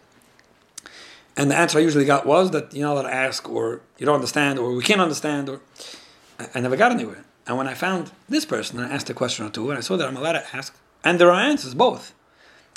And 1.37 1.51
the 1.51 1.57
answer 1.57 1.79
I 1.79 1.83
usually 1.83 2.05
got 2.05 2.27
was 2.27 2.51
that 2.51 2.75
you're 2.75 2.87
not 2.87 2.95
allowed 2.95 3.11
to 3.11 3.15
ask, 3.15 3.49
or 3.49 3.81
you 3.99 4.07
don't 4.07 4.17
understand, 4.17 4.59
or 4.59 4.75
we 4.75 4.83
can't 4.83 5.01
understand, 5.01 5.49
or 5.49 5.61
I, 6.39 6.49
I 6.57 6.61
never 6.61 6.77
got 6.77 6.91
anywhere. 6.91 7.25
And 7.47 7.57
when 7.57 7.69
I 7.69 7.75
found 7.75 8.11
this 8.29 8.45
person, 8.45 8.81
I 8.81 8.91
asked 8.91 9.09
a 9.09 9.15
question 9.15 9.47
or 9.47 9.51
two, 9.51 9.71
and 9.71 9.79
I 9.79 9.81
saw 9.81 9.97
that 9.97 10.09
I'm 10.09 10.17
allowed 10.17 10.33
to 10.33 10.57
ask, 10.57 10.77
and 11.05 11.21
there 11.21 11.31
are 11.31 11.41
answers, 11.41 11.75
both. 11.75 12.15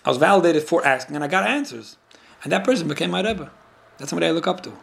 I 0.06 0.10
was 0.10 0.18
validated 0.18 0.64
for 0.64 0.86
asking, 0.86 1.16
and 1.16 1.24
I 1.24 1.28
got 1.28 1.48
answers. 1.48 1.98
And 2.44 2.52
that 2.52 2.64
person 2.64 2.88
became 2.88 3.12
my 3.12 3.22
Rebbe. 3.22 3.52
That's 3.98 4.10
somebody 4.10 4.28
I 4.28 4.32
look 4.32 4.48
up 4.48 4.62
to. 4.64 4.74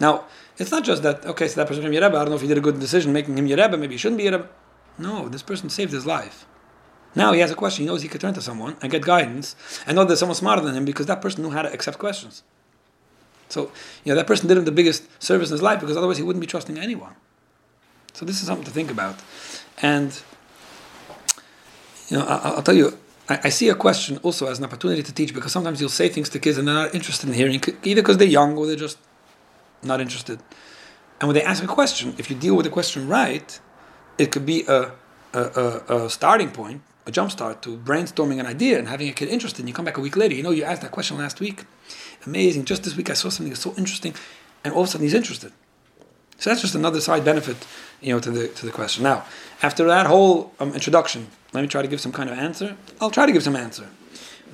Now, 0.00 0.24
it's 0.56 0.70
not 0.70 0.84
just 0.84 1.02
that, 1.02 1.26
okay, 1.26 1.48
so 1.48 1.56
that 1.56 1.68
person 1.68 1.82
became 1.82 1.92
your 1.92 2.02
Rebbe. 2.02 2.16
I 2.16 2.20
don't 2.20 2.30
know 2.30 2.36
if 2.36 2.42
he 2.42 2.48
did 2.48 2.58
a 2.58 2.62
good 2.62 2.80
decision 2.80 3.12
making 3.12 3.36
him 3.36 3.46
your 3.46 3.58
Rebbe. 3.58 3.76
Maybe 3.76 3.94
he 3.94 3.98
shouldn't 3.98 4.18
be 4.18 4.24
your 4.24 4.32
Rebbe. 4.32 4.48
No, 4.98 5.28
this 5.28 5.42
person 5.42 5.68
saved 5.68 5.92
his 5.92 6.06
life. 6.06 6.46
Now 7.14 7.32
he 7.32 7.40
has 7.40 7.50
a 7.50 7.54
question. 7.54 7.84
He 7.84 7.86
knows 7.88 8.02
he 8.02 8.08
could 8.08 8.20
turn 8.20 8.34
to 8.34 8.42
someone 8.42 8.76
and 8.82 8.90
get 8.90 9.02
guidance 9.02 9.56
and 9.86 9.96
know 9.96 10.04
there's 10.04 10.20
someone 10.20 10.36
smarter 10.36 10.62
than 10.62 10.74
him 10.74 10.84
because 10.84 11.06
that 11.06 11.20
person 11.20 11.42
knew 11.42 11.50
how 11.50 11.62
to 11.62 11.72
accept 11.72 11.98
questions. 11.98 12.42
So, 13.48 13.72
you 14.04 14.12
know, 14.12 14.14
that 14.14 14.28
person 14.28 14.46
did 14.48 14.56
him 14.56 14.64
the 14.64 14.72
biggest 14.72 15.08
service 15.20 15.50
in 15.50 15.54
his 15.54 15.62
life 15.62 15.80
because 15.80 15.96
otherwise 15.96 16.18
he 16.18 16.22
wouldn't 16.22 16.40
be 16.40 16.46
trusting 16.46 16.78
anyone. 16.78 17.14
So 18.12 18.24
this 18.24 18.40
is 18.40 18.46
something 18.46 18.64
to 18.64 18.70
think 18.70 18.90
about. 18.90 19.18
And 19.82 20.20
you 22.08 22.18
know, 22.18 22.24
I, 22.26 22.54
will 22.54 22.62
tell 22.62 22.74
you, 22.74 22.96
I, 23.28 23.40
I, 23.44 23.48
see 23.48 23.68
a 23.68 23.74
question 23.74 24.18
also 24.18 24.46
as 24.46 24.58
an 24.58 24.64
opportunity 24.64 25.02
to 25.02 25.12
teach 25.12 25.32
because 25.34 25.52
sometimes 25.52 25.80
you'll 25.80 25.90
say 25.90 26.08
things 26.08 26.28
to 26.30 26.38
kids 26.38 26.58
and 26.58 26.66
they're 26.66 26.74
not 26.74 26.94
interested 26.94 27.28
in 27.28 27.34
hearing, 27.34 27.60
either 27.82 28.02
because 28.02 28.18
they're 28.18 28.28
young 28.28 28.56
or 28.56 28.66
they're 28.66 28.76
just 28.76 28.98
not 29.82 30.00
interested. 30.00 30.40
And 31.20 31.28
when 31.28 31.34
they 31.34 31.42
ask 31.42 31.62
a 31.62 31.68
question, 31.68 32.14
if 32.18 32.30
you 32.30 32.36
deal 32.36 32.56
with 32.56 32.64
the 32.64 32.70
question 32.70 33.08
right, 33.08 33.60
it 34.18 34.32
could 34.32 34.44
be 34.44 34.64
a, 34.66 34.92
a, 35.32 35.40
a, 35.88 35.96
a 35.96 36.10
starting 36.10 36.50
point, 36.50 36.82
a 37.06 37.10
jump 37.10 37.30
start 37.30 37.62
to 37.62 37.76
brainstorming 37.76 38.40
an 38.40 38.46
idea 38.46 38.78
and 38.78 38.88
having 38.88 39.08
a 39.08 39.12
kid 39.12 39.28
interested. 39.28 39.60
And 39.60 39.68
you 39.68 39.74
come 39.74 39.84
back 39.84 39.96
a 39.96 40.00
week 40.00 40.16
later, 40.16 40.34
you 40.34 40.42
know, 40.42 40.50
you 40.50 40.64
asked 40.64 40.82
that 40.82 40.90
question 40.90 41.18
last 41.18 41.40
week. 41.40 41.64
Amazing. 42.26 42.64
Just 42.64 42.84
this 42.84 42.96
week 42.96 43.10
I 43.10 43.14
saw 43.14 43.28
something 43.28 43.50
that's 43.50 43.62
so 43.62 43.74
interesting. 43.76 44.14
And 44.64 44.74
all 44.74 44.82
of 44.82 44.88
a 44.88 44.90
sudden 44.92 45.06
he's 45.06 45.14
interested. 45.14 45.52
So 46.40 46.48
that's 46.48 46.62
just 46.62 46.74
another 46.74 47.00
side 47.02 47.22
benefit, 47.22 47.56
you 48.00 48.14
know, 48.14 48.20
to 48.20 48.30
the 48.30 48.48
to 48.48 48.66
the 48.66 48.72
question. 48.72 49.04
Now, 49.04 49.26
after 49.62 49.86
that 49.86 50.06
whole 50.06 50.54
um, 50.58 50.72
introduction, 50.72 51.28
let 51.52 51.60
me 51.60 51.68
try 51.68 51.82
to 51.82 51.88
give 51.88 52.00
some 52.00 52.12
kind 52.12 52.30
of 52.30 52.38
answer. 52.38 52.76
I'll 52.98 53.10
try 53.10 53.26
to 53.26 53.32
give 53.32 53.42
some 53.42 53.56
answer, 53.56 53.86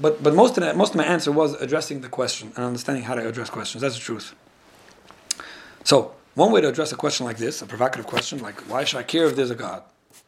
but 0.01 0.21
but 0.21 0.35
most 0.35 0.59
of 0.59 0.65
that, 0.65 0.77
most 0.77 0.91
of 0.91 0.97
my 0.97 1.05
answer 1.05 1.31
was 1.31 1.55
addressing 1.55 2.01
the 2.01 2.09
question 2.09 2.53
and 2.57 2.65
understanding 2.65 3.05
how 3.05 3.15
to 3.15 3.27
address 3.27 3.51
questions. 3.51 3.83
That's 3.83 3.95
the 3.95 4.01
truth. 4.01 4.35
So 5.85 6.17
one 6.35 6.51
way 6.51 6.61
to 6.61 6.69
address 6.69 6.91
a 6.91 6.97
question 6.97 7.25
like 7.25 7.39
this, 7.39 7.63
a 7.63 7.67
provocative 7.67 8.07
question 8.07 8.41
like 8.41 8.61
"Why 8.69 8.83
should 8.83 8.99
I 8.99 9.05
care 9.05 9.27
if 9.27 9.37
there's 9.37 9.53
a 9.53 9.55
God?" 9.55 9.85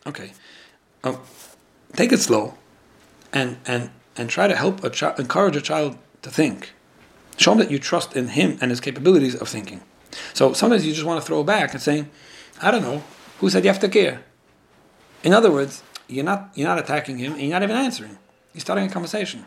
Okay, 0.07 0.31
um, 1.03 1.19
take 1.95 2.13
it 2.13 2.21
slow, 2.21 2.55
and 3.33 3.59
and 3.67 3.91
and 4.17 4.29
try 4.29 4.49
to 4.49 4.57
help 4.57 4.83
a 4.85 4.91
child, 4.91 5.19
encourage 5.19 5.57
a 5.57 5.61
child 5.61 5.97
to 6.23 6.31
think. 6.31 6.73
Show 7.37 7.53
him 7.53 7.59
that 7.59 7.71
you 7.71 7.79
trust 7.79 8.17
in 8.17 8.29
him 8.29 8.59
and 8.61 8.71
his 8.71 8.81
capabilities 8.81 9.35
of 9.35 9.49
thinking. 9.49 9.81
So 10.35 10.53
sometimes 10.53 10.85
you 10.85 10.93
just 10.93 11.07
want 11.07 11.21
to 11.21 11.27
throw 11.27 11.45
back 11.45 11.73
and 11.73 11.81
say, 11.81 12.07
I 12.61 12.71
don't 12.71 12.83
know, 12.83 13.05
who 13.39 13.49
said 13.49 13.65
you 13.65 13.71
have 13.71 13.81
to 13.81 13.89
care? 13.89 14.25
In 15.23 15.33
other 15.33 15.51
words, 15.51 15.83
you're 16.09 16.25
not 16.25 16.51
you're 16.55 16.69
not 16.69 16.79
attacking 16.79 17.19
him 17.19 17.33
and 17.33 17.43
you're 17.43 17.51
not 17.51 17.63
even 17.63 17.77
answering. 17.77 18.19
You're 18.53 18.61
starting 18.61 18.87
a 18.87 18.91
conversation. 18.91 19.45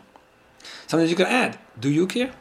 Sometimes 0.86 1.10
you 1.10 1.16
can 1.16 1.26
add, 1.26 1.58
do 1.78 1.90
you 1.90 2.06
care? 2.06 2.32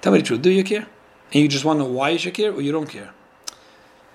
Tell 0.00 0.12
me 0.12 0.18
the 0.18 0.24
truth, 0.24 0.42
do 0.42 0.50
you 0.50 0.62
care? 0.62 0.86
And 1.32 1.42
you 1.42 1.48
just 1.48 1.64
want 1.64 1.78
to 1.78 1.84
know 1.84 1.90
why 1.90 2.10
you 2.10 2.18
should 2.18 2.34
care 2.34 2.52
or 2.52 2.60
you 2.60 2.72
don't 2.72 2.88
care. 2.88 3.12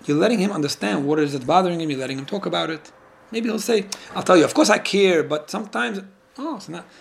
You're 0.05 0.17
letting 0.17 0.39
him 0.39 0.51
understand 0.51 1.07
what 1.07 1.19
it 1.19 1.23
is 1.23 1.33
that's 1.33 1.45
bothering 1.45 1.81
him, 1.81 1.89
you're 1.89 1.99
letting 1.99 2.19
him 2.19 2.25
talk 2.25 2.45
about 2.45 2.69
it. 2.69 2.91
Maybe 3.31 3.49
he'll 3.49 3.59
say, 3.59 3.85
I'll 4.15 4.23
tell 4.23 4.37
you, 4.37 4.45
of 4.45 4.53
course 4.53 4.69
I 4.69 4.77
care, 4.77 5.23
but 5.23 5.49
sometimes 5.49 6.01
oh, 6.37 6.59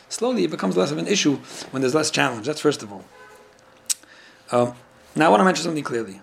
slowly 0.09 0.45
it 0.45 0.51
becomes 0.51 0.77
less 0.77 0.91
of 0.91 0.99
an 0.99 1.07
issue 1.07 1.37
when 1.71 1.83
there's 1.83 1.95
less 1.95 2.11
challenge. 2.11 2.47
That's 2.47 2.61
first 2.61 2.83
of 2.83 2.93
all. 2.93 3.05
Um, 4.51 4.75
now 5.15 5.27
I 5.27 5.29
want 5.29 5.41
to 5.41 5.45
mention 5.45 5.65
something 5.65 5.85
clearly 5.85 6.21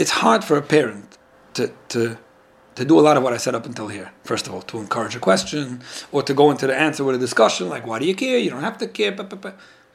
it's 0.00 0.10
hard 0.10 0.42
for 0.42 0.56
a 0.56 0.62
parent 0.62 1.18
to, 1.52 1.70
to, 1.90 2.16
to 2.74 2.84
do 2.86 2.98
a 2.98 3.02
lot 3.02 3.18
of 3.18 3.22
what 3.22 3.34
I 3.34 3.36
said 3.36 3.54
up 3.54 3.66
until 3.66 3.88
here. 3.88 4.12
First 4.24 4.46
of 4.46 4.54
all, 4.54 4.62
to 4.62 4.78
encourage 4.78 5.14
a 5.14 5.18
question 5.20 5.82
or 6.10 6.22
to 6.22 6.32
go 6.32 6.50
into 6.50 6.66
the 6.66 6.74
answer 6.74 7.04
with 7.04 7.16
a 7.16 7.18
discussion 7.18 7.68
like, 7.68 7.86
why 7.86 7.98
do 7.98 8.06
you 8.06 8.14
care? 8.14 8.38
You 8.38 8.48
don't 8.48 8.62
have 8.62 8.78
to 8.78 8.88
care. 8.88 9.14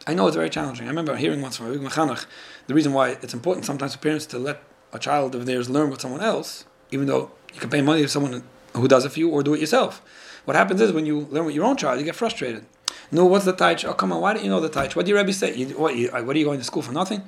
I 0.06 0.14
know 0.14 0.28
it's 0.28 0.36
very 0.36 0.52
challenging. 0.52 0.86
I 0.86 0.90
remember 0.90 1.16
hearing 1.16 1.42
once 1.42 1.58
from 1.58 1.66
a 1.66 1.72
big 1.72 1.82
Mechanach, 1.82 2.28
the 2.68 2.76
reason 2.76 2.94
why 2.94 3.18
it's 3.24 3.34
important 3.34 3.66
sometimes 3.66 3.96
for 3.96 4.00
parents 4.00 4.28
to 4.28 4.38
let 4.38 4.62
a 4.94 5.00
child 5.00 5.34
of 5.34 5.48
theirs 5.48 5.72
learn 5.72 5.90
with 5.90 6.02
someone 6.02 6.22
else, 6.22 6.66
even 6.92 7.08
though 7.08 7.32
you 7.52 7.60
can 7.60 7.72
pay 7.72 7.82
money 7.82 8.04
to 8.04 8.08
someone 8.08 8.44
who 8.76 8.88
does 8.88 9.06
it 9.06 9.12
for 9.12 9.20
you 9.20 9.30
or 9.30 9.44
do 9.44 9.54
it 9.54 9.60
yourself. 9.60 10.02
What 10.46 10.56
happens 10.56 10.82
is 10.82 10.92
when 10.92 11.06
you 11.06 11.22
learn 11.32 11.46
with 11.46 11.56
your 11.56 11.66
own 11.66 11.78
child, 11.78 12.00
you 12.00 12.06
get 12.06 12.16
frustrated. 12.16 12.66
No, 13.12 13.26
what's 13.26 13.46
the 13.46 13.54
taich? 13.54 13.86
Oh, 13.86 13.94
come 13.94 14.12
on, 14.12 14.22
why 14.22 14.34
don't 14.34 14.44
you 14.44 14.50
know 14.50 14.60
the 14.60 14.70
taich? 14.70 14.96
What 14.96 15.06
do 15.06 15.12
your 15.12 15.20
Rebbe 15.20 15.34
say? 15.34 15.56
You, 15.56 15.68
what, 15.78 15.96
you, 15.96 16.10
what, 16.10 16.36
are 16.36 16.40
you 16.40 16.46
going 16.46 16.60
to 16.60 16.66
school 16.66 16.82
for 16.82 16.92
nothing? 16.92 17.24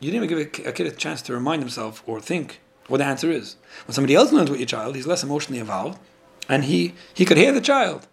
you 0.00 0.10
didn't 0.10 0.24
even 0.24 0.38
give 0.38 0.66
a, 0.66 0.72
kid 0.72 0.86
a 0.86 0.90
chance 0.90 1.22
to 1.22 1.32
remind 1.32 1.62
himself 1.62 2.02
or 2.06 2.20
think 2.20 2.60
what 2.88 2.98
the 2.98 3.04
answer 3.04 3.30
is. 3.30 3.56
When 3.86 3.94
somebody 3.94 4.14
else 4.14 4.32
learns 4.32 4.50
with 4.50 4.60
your 4.60 4.66
child, 4.66 4.94
he's 4.94 5.06
less 5.06 5.22
emotionally 5.22 5.58
involved, 5.58 5.98
and 6.48 6.64
he, 6.64 6.94
he 7.14 7.24
could 7.24 7.36
hear 7.36 7.52
the 7.52 7.60
child. 7.60 8.06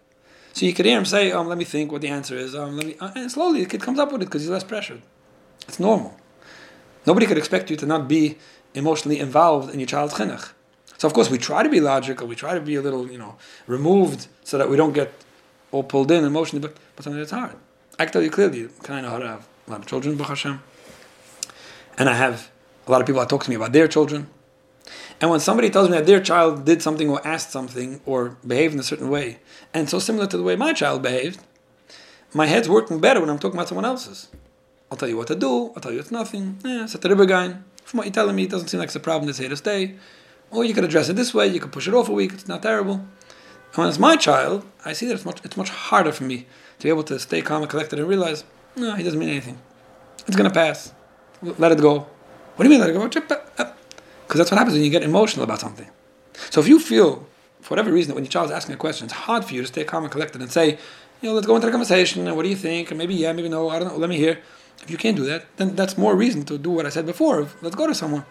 So 0.52 0.66
you 0.66 0.72
could 0.72 0.86
hear 0.86 0.98
him 0.98 1.04
say, 1.04 1.32
um, 1.32 1.48
let 1.48 1.58
me 1.58 1.64
think 1.64 1.92
what 1.92 2.00
the 2.00 2.08
answer 2.08 2.36
is. 2.36 2.54
Um, 2.54 2.76
let 2.76 2.86
me, 2.86 2.96
uh, 3.00 3.10
and 3.14 3.30
slowly 3.30 3.60
the 3.62 3.68
kid 3.68 3.82
comes 3.82 3.98
up 3.98 4.12
with 4.12 4.22
it 4.22 4.26
because 4.26 4.42
he's 4.42 4.50
less 4.50 4.64
pressured. 4.64 5.02
It's 5.68 5.80
normal. 5.80 6.16
Nobody 7.06 7.26
could 7.26 7.38
expect 7.38 7.70
you 7.70 7.76
to 7.76 7.86
not 7.86 8.08
be 8.08 8.38
emotionally 8.74 9.18
involved 9.18 9.72
in 9.72 9.80
your 9.80 9.86
child's 9.86 10.14
chinuch. 10.14 10.52
So 10.98 11.08
of 11.08 11.14
course 11.14 11.30
we 11.30 11.38
try 11.38 11.62
to 11.62 11.68
be 11.68 11.80
logical, 11.80 12.26
we 12.26 12.36
try 12.36 12.54
to 12.54 12.60
be 12.60 12.76
a 12.76 12.82
little, 12.82 13.10
you 13.10 13.18
know, 13.18 13.36
removed 13.66 14.28
so 14.42 14.58
that 14.58 14.68
we 14.68 14.76
don't 14.76 14.92
get 14.92 15.12
all 15.72 15.82
pulled 15.82 16.10
in 16.10 16.24
emotionally, 16.24 16.60
but, 16.66 16.76
but 16.94 17.04
sometimes 17.04 17.22
it's 17.22 17.32
hard. 17.32 17.56
I 17.98 18.04
can 18.04 18.12
tell 18.12 18.22
you 18.22 18.30
clearly, 18.30 18.64
of 18.64 18.88
know 18.88 19.10
how 19.10 19.18
to 19.18 19.28
have 19.28 19.46
a 19.66 19.70
lot 19.70 19.80
of 19.80 19.86
children, 19.86 20.18
Hashem. 20.18 20.62
And 21.98 22.08
I 22.08 22.14
have 22.14 22.50
a 22.86 22.90
lot 22.90 23.00
of 23.00 23.06
people 23.06 23.20
that 23.20 23.28
talk 23.28 23.44
to 23.44 23.50
me 23.50 23.56
about 23.56 23.72
their 23.72 23.88
children. 23.88 24.28
And 25.20 25.30
when 25.30 25.40
somebody 25.40 25.70
tells 25.70 25.88
me 25.88 25.96
that 25.96 26.06
their 26.06 26.20
child 26.20 26.64
did 26.64 26.82
something 26.82 27.08
or 27.08 27.26
asked 27.26 27.50
something 27.50 28.00
or 28.04 28.36
behaved 28.46 28.74
in 28.74 28.80
a 28.80 28.84
certain 28.84 29.08
way, 29.08 29.38
and 29.72 29.88
so 29.88 29.98
similar 29.98 30.26
to 30.26 30.36
the 30.36 30.42
way 30.42 30.56
my 30.56 30.72
child 30.72 31.02
behaved, 31.02 31.40
my 32.32 32.46
head's 32.46 32.68
working 32.68 33.00
better 33.00 33.20
when 33.20 33.30
I'm 33.30 33.38
talking 33.38 33.56
about 33.56 33.68
someone 33.68 33.84
else's. 33.84 34.28
I'll 34.90 34.98
tell 34.98 35.08
you 35.08 35.16
what 35.16 35.28
to 35.28 35.34
do, 35.34 35.68
I'll 35.68 35.80
tell 35.80 35.92
you 35.92 36.00
it's 36.00 36.10
nothing. 36.10 36.58
Yeah, 36.64 36.84
it's 36.84 36.94
a. 36.94 37.62
From 37.84 37.98
what 37.98 38.06
you're 38.06 38.12
telling 38.12 38.36
me, 38.36 38.44
it 38.44 38.50
doesn't 38.50 38.68
seem 38.68 38.80
like 38.80 38.88
it's 38.88 38.96
a 38.96 39.00
problem 39.00 39.26
that's 39.26 39.38
here 39.38 39.48
to 39.48 39.56
stay. 39.56 39.94
Or 40.54 40.64
you 40.64 40.72
could 40.72 40.84
address 40.84 41.08
it 41.08 41.16
this 41.16 41.34
way, 41.34 41.48
you 41.48 41.60
could 41.60 41.72
push 41.72 41.88
it 41.88 41.94
off 41.94 42.08
a 42.08 42.12
week, 42.12 42.32
it's 42.32 42.48
not 42.48 42.62
terrible. 42.62 42.94
And 42.94 43.78
when 43.78 43.88
it's 43.88 43.98
my 43.98 44.16
child, 44.16 44.64
I 44.84 44.92
see 44.92 45.06
that 45.06 45.14
it's 45.14 45.24
much, 45.24 45.40
it's 45.44 45.56
much 45.56 45.70
harder 45.70 46.12
for 46.12 46.24
me 46.24 46.46
to 46.78 46.82
be 46.84 46.88
able 46.88 47.02
to 47.04 47.18
stay 47.18 47.42
calm 47.42 47.62
and 47.62 47.70
collected 47.70 47.98
and 47.98 48.08
realize, 48.08 48.44
no, 48.76 48.94
he 48.94 49.02
doesn't 49.02 49.18
mean 49.18 49.30
anything. 49.30 49.58
It's 50.26 50.36
going 50.36 50.48
to 50.48 50.54
pass 50.54 50.92
let 51.58 51.72
it 51.72 51.80
go. 51.80 52.06
What 52.56 52.64
do 52.64 52.64
you 52.64 52.70
mean 52.70 52.80
let 52.80 52.90
it 52.90 52.92
go? 52.92 53.06
Because 53.08 53.50
uh, 53.58 53.72
that's 54.34 54.50
what 54.50 54.58
happens 54.58 54.74
when 54.74 54.84
you 54.84 54.90
get 54.90 55.02
emotional 55.02 55.44
about 55.44 55.60
something. 55.60 55.88
So 56.50 56.60
if 56.60 56.68
you 56.68 56.78
feel, 56.78 57.26
for 57.60 57.70
whatever 57.70 57.92
reason, 57.92 58.10
that 58.10 58.14
when 58.14 58.24
your 58.24 58.30
child 58.30 58.46
is 58.46 58.52
asking 58.52 58.74
a 58.74 58.78
question, 58.78 59.06
it's 59.06 59.14
hard 59.14 59.44
for 59.44 59.54
you 59.54 59.62
to 59.62 59.66
stay 59.66 59.84
calm 59.84 60.04
and 60.04 60.12
collected 60.12 60.40
and 60.40 60.50
say, 60.50 60.78
you 61.20 61.28
know, 61.28 61.34
let's 61.34 61.46
go 61.46 61.54
into 61.54 61.66
the 61.66 61.72
conversation 61.72 62.26
and 62.26 62.36
what 62.36 62.42
do 62.42 62.48
you 62.48 62.56
think? 62.56 62.90
And 62.90 62.98
maybe 62.98 63.14
yeah, 63.14 63.32
maybe 63.32 63.48
no, 63.48 63.68
I 63.68 63.78
don't 63.78 63.88
know, 63.88 63.96
let 63.96 64.10
me 64.10 64.16
hear. 64.16 64.40
If 64.82 64.90
you 64.90 64.98
can't 64.98 65.16
do 65.16 65.24
that, 65.26 65.46
then 65.56 65.74
that's 65.76 65.96
more 65.96 66.14
reason 66.14 66.44
to 66.46 66.58
do 66.58 66.70
what 66.70 66.84
I 66.84 66.90
said 66.90 67.06
before. 67.06 67.48
Let's 67.62 67.76
go 67.76 67.86
to 67.86 67.94
someone. 67.94 68.24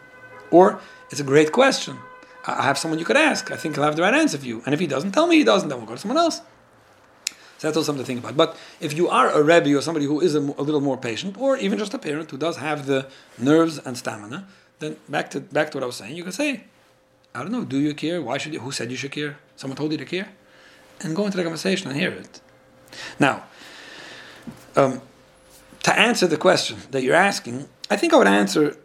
Or 0.52 0.80
it's 1.10 1.20
a 1.20 1.24
great 1.24 1.52
question. 1.52 1.98
I 2.46 2.64
have 2.64 2.78
someone 2.78 3.00
you 3.00 3.06
could 3.06 3.18
ask. 3.18 3.52
I 3.52 3.56
think 3.56 3.76
he'll 3.76 3.84
have 3.84 3.96
the 3.96 4.02
right 4.02 4.14
answer 4.14 4.38
for 4.38 4.46
you. 4.46 4.62
And 4.66 4.74
if 4.74 4.80
he 4.80 4.88
doesn't, 4.88 5.12
tell 5.12 5.28
me 5.28 5.38
he 5.38 5.44
doesn't, 5.44 5.70
then 5.70 5.78
we'll 5.78 5.88
go 5.88 5.96
to 5.96 6.00
someone 6.00 6.18
else. 6.18 6.42
So 7.58 7.68
that's 7.68 7.78
also 7.78 7.84
something 7.84 8.04
to 8.04 8.08
think 8.08 8.20
about. 8.20 8.36
But 8.36 8.58
if 8.82 8.92
you 8.94 9.08
are 9.08 9.30
a 9.30 9.42
Rebbe 9.42 9.74
or 9.78 9.82
somebody 9.82 10.06
who 10.06 10.20
is 10.20 10.36
a, 10.36 10.40
a, 10.40 10.64
little 10.68 10.82
more 10.82 10.98
patient, 10.98 11.38
or 11.38 11.56
even 11.58 11.80
just 11.80 11.94
a 11.94 11.98
parent 11.98 12.30
who 12.30 12.38
does 12.38 12.58
have 12.58 12.86
the 12.86 13.08
nerves 13.38 13.80
and 13.80 13.98
stamina, 13.98 14.46
then 14.80 14.98
back 15.08 15.30
to 15.32 15.40
back 15.40 15.72
to 15.72 15.78
what 15.78 15.84
I 15.84 15.88
was 15.88 15.96
saying, 15.96 16.18
you 16.18 16.24
can 16.24 16.34
say, 16.34 16.66
I 17.34 17.40
don't 17.40 17.54
know, 17.54 17.64
do 17.64 17.78
you 17.78 17.94
care? 17.94 18.22
Why 18.22 18.38
should 18.38 18.54
you? 18.54 18.60
Who 18.60 18.74
said 18.74 18.92
you 18.92 18.98
should 18.98 19.14
care? 19.14 19.38
Someone 19.56 19.78
told 19.78 19.94
you 19.94 19.98
to 19.98 20.06
care? 20.06 20.30
And 21.00 21.16
go 21.16 21.26
into 21.26 21.38
the 21.38 21.44
conversation 21.44 21.90
and 21.90 21.98
hear 21.98 22.12
it. 22.12 22.42
Now, 23.18 23.44
um, 24.76 25.02
to 25.84 25.98
answer 25.98 26.28
the 26.28 26.38
question 26.38 26.78
that 26.92 27.02
you're 27.02 27.16
asking, 27.16 27.68
I 27.90 27.96
think 27.96 28.14
I 28.14 28.18
would 28.18 28.28
answer 28.28 28.78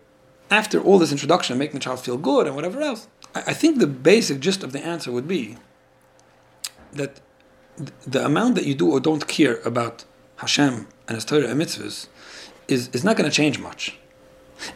after 0.50 0.80
all 0.80 0.98
this 0.98 1.12
introduction, 1.12 1.58
making 1.58 1.74
the 1.74 1.80
child 1.80 2.00
feel 2.00 2.16
good 2.16 2.46
and 2.46 2.56
whatever 2.56 2.80
else. 2.80 3.08
I, 3.34 3.52
think 3.52 3.78
the 3.78 3.86
basic 3.86 4.40
gist 4.40 4.64
of 4.64 4.72
the 4.72 4.84
answer 4.84 5.12
would 5.12 5.28
be 5.28 5.56
that 6.92 7.20
the 8.06 8.24
amount 8.24 8.54
that 8.56 8.66
you 8.66 8.74
do 8.74 8.90
or 8.90 9.00
don't 9.00 9.28
care 9.28 9.60
about 9.64 10.04
Hashem 10.36 10.86
and 11.06 11.14
His 11.14 11.24
Torah 11.24 11.48
and 11.48 11.60
mitzvahs 11.60 12.08
is, 12.66 12.88
is 12.88 13.04
not 13.04 13.16
going 13.16 13.28
to 13.28 13.34
change 13.34 13.58
much. 13.58 13.98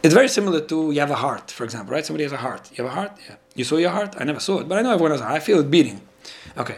It's 0.01 0.13
very 0.13 0.29
similar 0.29 0.61
to 0.61 0.91
you 0.91 0.99
have 0.99 1.11
a 1.11 1.15
heart, 1.15 1.51
for 1.51 1.63
example, 1.65 1.93
right? 1.93 2.05
Somebody 2.05 2.23
has 2.23 2.31
a 2.31 2.37
heart. 2.37 2.71
You 2.71 2.83
have 2.83 2.93
a 2.93 2.95
heart? 2.95 3.11
Yeah. 3.27 3.35
You 3.55 3.63
saw 3.65 3.75
your 3.75 3.89
heart? 3.89 4.15
I 4.17 4.23
never 4.23 4.39
saw 4.39 4.59
it, 4.59 4.69
but 4.69 4.77
I 4.77 4.81
know 4.81 4.91
everyone 4.91 5.11
has 5.11 5.21
a 5.21 5.25
heart. 5.25 5.35
I 5.35 5.39
feel 5.39 5.59
it 5.59 5.69
beating. 5.69 6.01
Okay. 6.57 6.77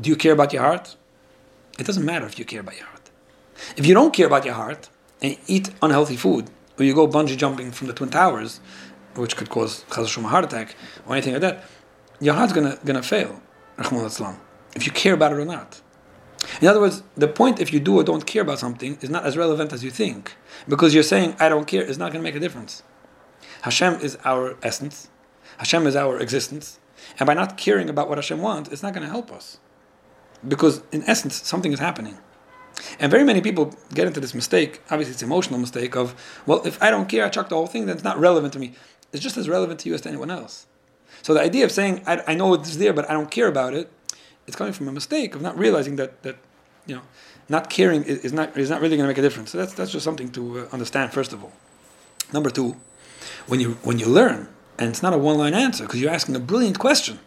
Do 0.00 0.10
you 0.10 0.16
care 0.16 0.32
about 0.32 0.52
your 0.52 0.62
heart? 0.62 0.96
It 1.78 1.86
doesn't 1.86 2.04
matter 2.04 2.26
if 2.26 2.38
you 2.38 2.44
care 2.44 2.60
about 2.60 2.76
your 2.76 2.86
heart. 2.86 3.10
If 3.76 3.86
you 3.86 3.94
don't 3.94 4.12
care 4.12 4.26
about 4.26 4.44
your 4.44 4.54
heart 4.54 4.88
and 5.22 5.36
eat 5.46 5.70
unhealthy 5.80 6.16
food, 6.16 6.50
or 6.78 6.84
you 6.84 6.94
go 6.94 7.08
bungee 7.08 7.36
jumping 7.36 7.72
from 7.72 7.88
the 7.88 7.92
Twin 7.92 8.10
Towers, 8.10 8.60
which 9.18 9.36
could 9.36 9.50
cause 9.50 9.84
a 9.96 10.20
heart 10.22 10.44
attack 10.44 10.74
or 11.06 11.14
anything 11.14 11.32
like 11.32 11.42
that, 11.42 11.64
your 12.20 12.34
heart's 12.34 12.52
gonna 12.52 12.78
gonna 12.84 13.02
fail 13.02 13.40
if 14.74 14.86
you 14.86 14.92
care 14.92 15.14
about 15.14 15.32
it 15.32 15.38
or 15.38 15.44
not. 15.44 15.80
In 16.60 16.68
other 16.68 16.80
words, 16.80 17.02
the 17.16 17.28
point 17.28 17.60
if 17.60 17.72
you 17.72 17.80
do 17.80 17.98
or 17.98 18.04
don't 18.04 18.26
care 18.26 18.42
about 18.42 18.58
something 18.58 18.98
is 19.00 19.10
not 19.10 19.24
as 19.24 19.36
relevant 19.36 19.72
as 19.72 19.82
you 19.82 19.90
think. 19.90 20.36
Because 20.68 20.94
you're 20.94 21.02
saying, 21.02 21.36
I 21.38 21.48
don't 21.48 21.66
care, 21.66 21.82
is 21.82 21.98
not 21.98 22.12
to 22.12 22.18
make 22.20 22.34
a 22.34 22.40
difference. 22.40 22.82
Hashem 23.62 23.94
is 24.00 24.16
our 24.24 24.56
essence, 24.62 25.08
Hashem 25.58 25.86
is 25.86 25.96
our 25.96 26.20
existence. 26.20 26.78
And 27.18 27.26
by 27.26 27.34
not 27.34 27.56
caring 27.56 27.88
about 27.88 28.08
what 28.08 28.18
Hashem 28.18 28.40
wants, 28.40 28.70
it's 28.70 28.82
not 28.82 28.94
to 28.94 29.06
help 29.06 29.30
us. 29.30 29.58
Because 30.46 30.82
in 30.92 31.02
essence, 31.04 31.34
something 31.46 31.72
is 31.72 31.78
happening. 31.78 32.18
And 33.00 33.10
very 33.10 33.24
many 33.24 33.40
people 33.40 33.74
get 33.92 34.06
into 34.06 34.20
this 34.20 34.34
mistake, 34.34 34.80
obviously 34.90 35.12
it's 35.12 35.22
an 35.22 35.28
emotional 35.28 35.58
mistake 35.58 35.96
of, 35.96 36.14
well, 36.46 36.64
if 36.64 36.80
I 36.82 36.90
don't 36.90 37.08
care, 37.08 37.24
I 37.24 37.28
chuck 37.28 37.48
the 37.48 37.56
whole 37.56 37.66
thing, 37.66 37.86
then 37.86 37.96
it's 37.96 38.04
not 38.04 38.18
relevant 38.18 38.52
to 38.52 38.58
me. 38.58 38.74
It's 39.12 39.22
just 39.22 39.36
as 39.36 39.48
relevant 39.48 39.80
to 39.80 39.88
you 39.88 39.94
as 39.94 40.02
to 40.02 40.08
anyone 40.08 40.30
else. 40.30 40.66
So 41.22 41.34
the 41.34 41.40
idea 41.40 41.64
of 41.64 41.72
saying, 41.72 42.02
I, 42.06 42.22
I 42.26 42.34
know 42.34 42.54
it's 42.54 42.76
there, 42.76 42.92
but 42.92 43.08
I 43.10 43.14
don't 43.14 43.30
care 43.30 43.48
about 43.48 43.74
it, 43.74 43.90
it's 44.48 44.56
coming 44.56 44.72
from 44.72 44.88
a 44.88 44.92
mistake 44.92 45.34
of 45.34 45.42
not 45.42 45.56
realizing 45.58 45.96
that 45.96 46.22
that 46.22 46.36
you 46.86 46.96
know 46.96 47.02
not 47.48 47.70
caring 47.70 48.02
is, 48.04 48.18
is 48.20 48.32
not 48.32 48.56
is 48.56 48.70
not 48.70 48.80
really 48.80 48.96
going 48.96 49.06
to 49.06 49.12
make 49.12 49.18
a 49.18 49.22
difference. 49.22 49.50
So 49.50 49.58
that's 49.58 49.74
that's 49.74 49.92
just 49.92 50.04
something 50.04 50.30
to 50.32 50.60
uh, 50.60 50.68
understand 50.72 51.12
first 51.12 51.32
of 51.32 51.44
all. 51.44 51.52
Number 52.32 52.50
two, 52.50 52.76
when 53.46 53.60
you 53.60 53.72
when 53.82 53.98
you 53.98 54.06
learn, 54.06 54.48
and 54.78 54.88
it's 54.88 55.02
not 55.02 55.12
a 55.12 55.18
one 55.18 55.38
line 55.38 55.54
answer 55.54 55.84
because 55.84 56.00
you're 56.00 56.10
asking 56.10 56.34
a 56.34 56.40
brilliant 56.40 56.78
question. 56.78 57.20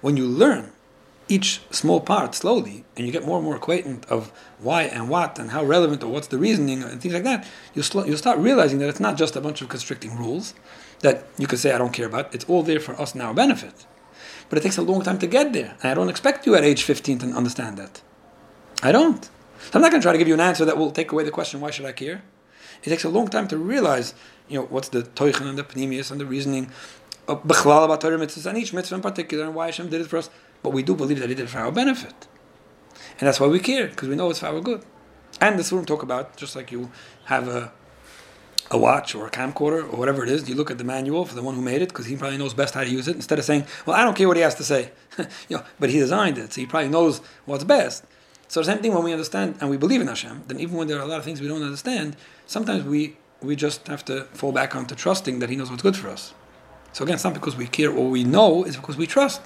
When 0.00 0.16
you 0.16 0.26
learn, 0.26 0.72
each 1.28 1.60
small 1.70 2.00
part 2.00 2.34
slowly, 2.34 2.84
and 2.96 3.04
you 3.06 3.12
get 3.12 3.26
more 3.26 3.36
and 3.36 3.44
more 3.44 3.56
acquainted 3.56 4.06
of 4.06 4.32
why 4.58 4.84
and 4.84 5.08
what 5.08 5.38
and 5.38 5.50
how 5.50 5.64
relevant 5.64 6.02
or 6.02 6.10
what's 6.10 6.28
the 6.28 6.38
reasoning 6.38 6.82
and 6.82 7.00
things 7.02 7.14
like 7.14 7.24
that, 7.24 7.46
you 7.74 7.82
sl- 7.82 8.06
you'll 8.06 8.16
start 8.16 8.38
realizing 8.38 8.78
that 8.78 8.88
it's 8.88 9.00
not 9.00 9.16
just 9.16 9.36
a 9.36 9.40
bunch 9.40 9.60
of 9.60 9.68
constricting 9.68 10.16
rules 10.16 10.54
that 11.00 11.24
you 11.38 11.46
could 11.46 11.58
say 11.58 11.72
I 11.72 11.78
don't 11.78 11.92
care 11.92 12.06
about. 12.06 12.34
It's 12.34 12.44
all 12.44 12.62
there 12.62 12.80
for 12.80 13.00
us 13.00 13.14
now 13.14 13.32
benefit. 13.32 13.86
But 14.48 14.58
it 14.58 14.62
takes 14.62 14.78
a 14.78 14.82
long 14.82 15.02
time 15.02 15.18
to 15.18 15.26
get 15.26 15.52
there. 15.52 15.76
And 15.82 15.90
I 15.90 15.94
don't 15.94 16.08
expect 16.08 16.46
you 16.46 16.54
at 16.54 16.64
age 16.64 16.82
15 16.82 17.18
to 17.20 17.26
understand 17.28 17.78
that. 17.78 18.02
I 18.82 18.92
don't. 18.92 19.24
So 19.24 19.70
I'm 19.74 19.82
not 19.82 19.90
going 19.90 20.00
to 20.00 20.04
try 20.04 20.12
to 20.12 20.18
give 20.18 20.28
you 20.28 20.34
an 20.34 20.40
answer 20.40 20.64
that 20.64 20.76
will 20.76 20.90
take 20.90 21.12
away 21.12 21.24
the 21.24 21.30
question, 21.30 21.60
why 21.60 21.70
should 21.70 21.86
I 21.86 21.92
care? 21.92 22.22
It 22.82 22.88
takes 22.88 23.04
a 23.04 23.08
long 23.08 23.28
time 23.28 23.46
to 23.48 23.58
realize, 23.58 24.14
you 24.48 24.58
know, 24.58 24.66
what's 24.66 24.88
the 24.88 25.02
toichen 25.02 25.46
and 25.46 25.58
the 25.58 25.64
pneumius 25.64 26.10
and 26.10 26.20
the 26.20 26.26
reasoning 26.26 26.70
of 27.28 27.42
bechlal 27.44 27.84
about 27.84 28.00
Torah 28.00 28.18
mitzvahs 28.18 28.46
and 28.46 28.58
each 28.58 28.72
mitzvah 28.72 28.96
in 28.96 29.00
particular 29.02 29.44
and 29.44 29.54
why 29.54 29.66
Hashem 29.66 29.90
did 29.90 30.00
it 30.00 30.08
for 30.08 30.16
us. 30.16 30.30
But 30.62 30.70
we 30.70 30.82
do 30.82 30.94
believe 30.94 31.20
that 31.20 31.28
He 31.28 31.34
did 31.34 31.44
it 31.44 31.50
for 31.50 31.58
our 31.58 31.72
benefit. 31.72 32.26
And 33.18 33.28
that's 33.28 33.38
why 33.38 33.46
we 33.46 33.60
care, 33.60 33.88
because 33.88 34.08
we 34.08 34.16
know 34.16 34.30
it's 34.30 34.40
for 34.40 34.46
our 34.46 34.60
good. 34.60 34.84
And 35.40 35.58
the 35.58 35.62
Surim 35.62 35.86
talk 35.86 36.02
about, 36.02 36.36
just 36.36 36.56
like 36.56 36.72
you 36.72 36.90
have 37.24 37.48
a 37.48 37.72
a 38.70 38.78
watch 38.78 39.14
or 39.14 39.26
a 39.26 39.30
camcorder 39.30 39.82
or 39.82 39.96
whatever 39.96 40.22
it 40.22 40.28
is, 40.28 40.48
you 40.48 40.54
look 40.54 40.70
at 40.70 40.78
the 40.78 40.84
manual 40.84 41.24
for 41.24 41.34
the 41.34 41.42
one 41.42 41.54
who 41.54 41.62
made 41.62 41.82
it 41.82 41.88
because 41.88 42.06
he 42.06 42.16
probably 42.16 42.38
knows 42.38 42.54
best 42.54 42.74
how 42.74 42.84
to 42.84 42.88
use 42.88 43.08
it 43.08 43.16
instead 43.16 43.38
of 43.38 43.44
saying, 43.44 43.64
"Well, 43.84 43.96
I 43.96 44.04
don't 44.04 44.16
care 44.16 44.28
what 44.28 44.36
he 44.36 44.42
has 44.42 44.54
to 44.56 44.64
say," 44.64 44.92
you 45.48 45.56
know, 45.56 45.64
but 45.80 45.90
he 45.90 45.98
designed 45.98 46.38
it, 46.38 46.52
so 46.52 46.60
he 46.60 46.66
probably 46.66 46.88
knows 46.88 47.20
what's 47.46 47.64
best. 47.64 48.04
So 48.46 48.60
the 48.60 48.66
same 48.66 48.78
thing 48.78 48.94
when 48.94 49.04
we 49.04 49.12
understand 49.12 49.56
and 49.60 49.70
we 49.70 49.76
believe 49.76 50.00
in 50.00 50.06
Hashem, 50.06 50.44
then 50.48 50.58
even 50.60 50.76
when 50.76 50.88
there 50.88 50.98
are 50.98 51.02
a 51.02 51.06
lot 51.06 51.18
of 51.18 51.24
things 51.24 51.40
we 51.40 51.48
don't 51.48 51.62
understand, 51.62 52.16
sometimes 52.46 52.84
we 52.84 53.16
we 53.42 53.56
just 53.56 53.88
have 53.88 54.04
to 54.04 54.24
fall 54.32 54.52
back 54.52 54.76
onto 54.76 54.94
trusting 54.94 55.40
that 55.40 55.50
He 55.50 55.56
knows 55.56 55.70
what's 55.70 55.82
good 55.82 55.96
for 55.96 56.08
us. 56.08 56.32
So 56.92 57.04
again, 57.04 57.14
it's 57.14 57.24
not 57.24 57.34
because 57.34 57.56
we 57.56 57.66
care 57.66 57.90
or 57.90 58.08
we 58.08 58.22
know; 58.22 58.64
it's 58.64 58.76
because 58.76 58.96
we 58.96 59.06
trust 59.06 59.40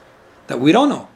that 0.49 0.61
we 0.61 0.71
don't 0.73 0.91
know. 0.91 1.09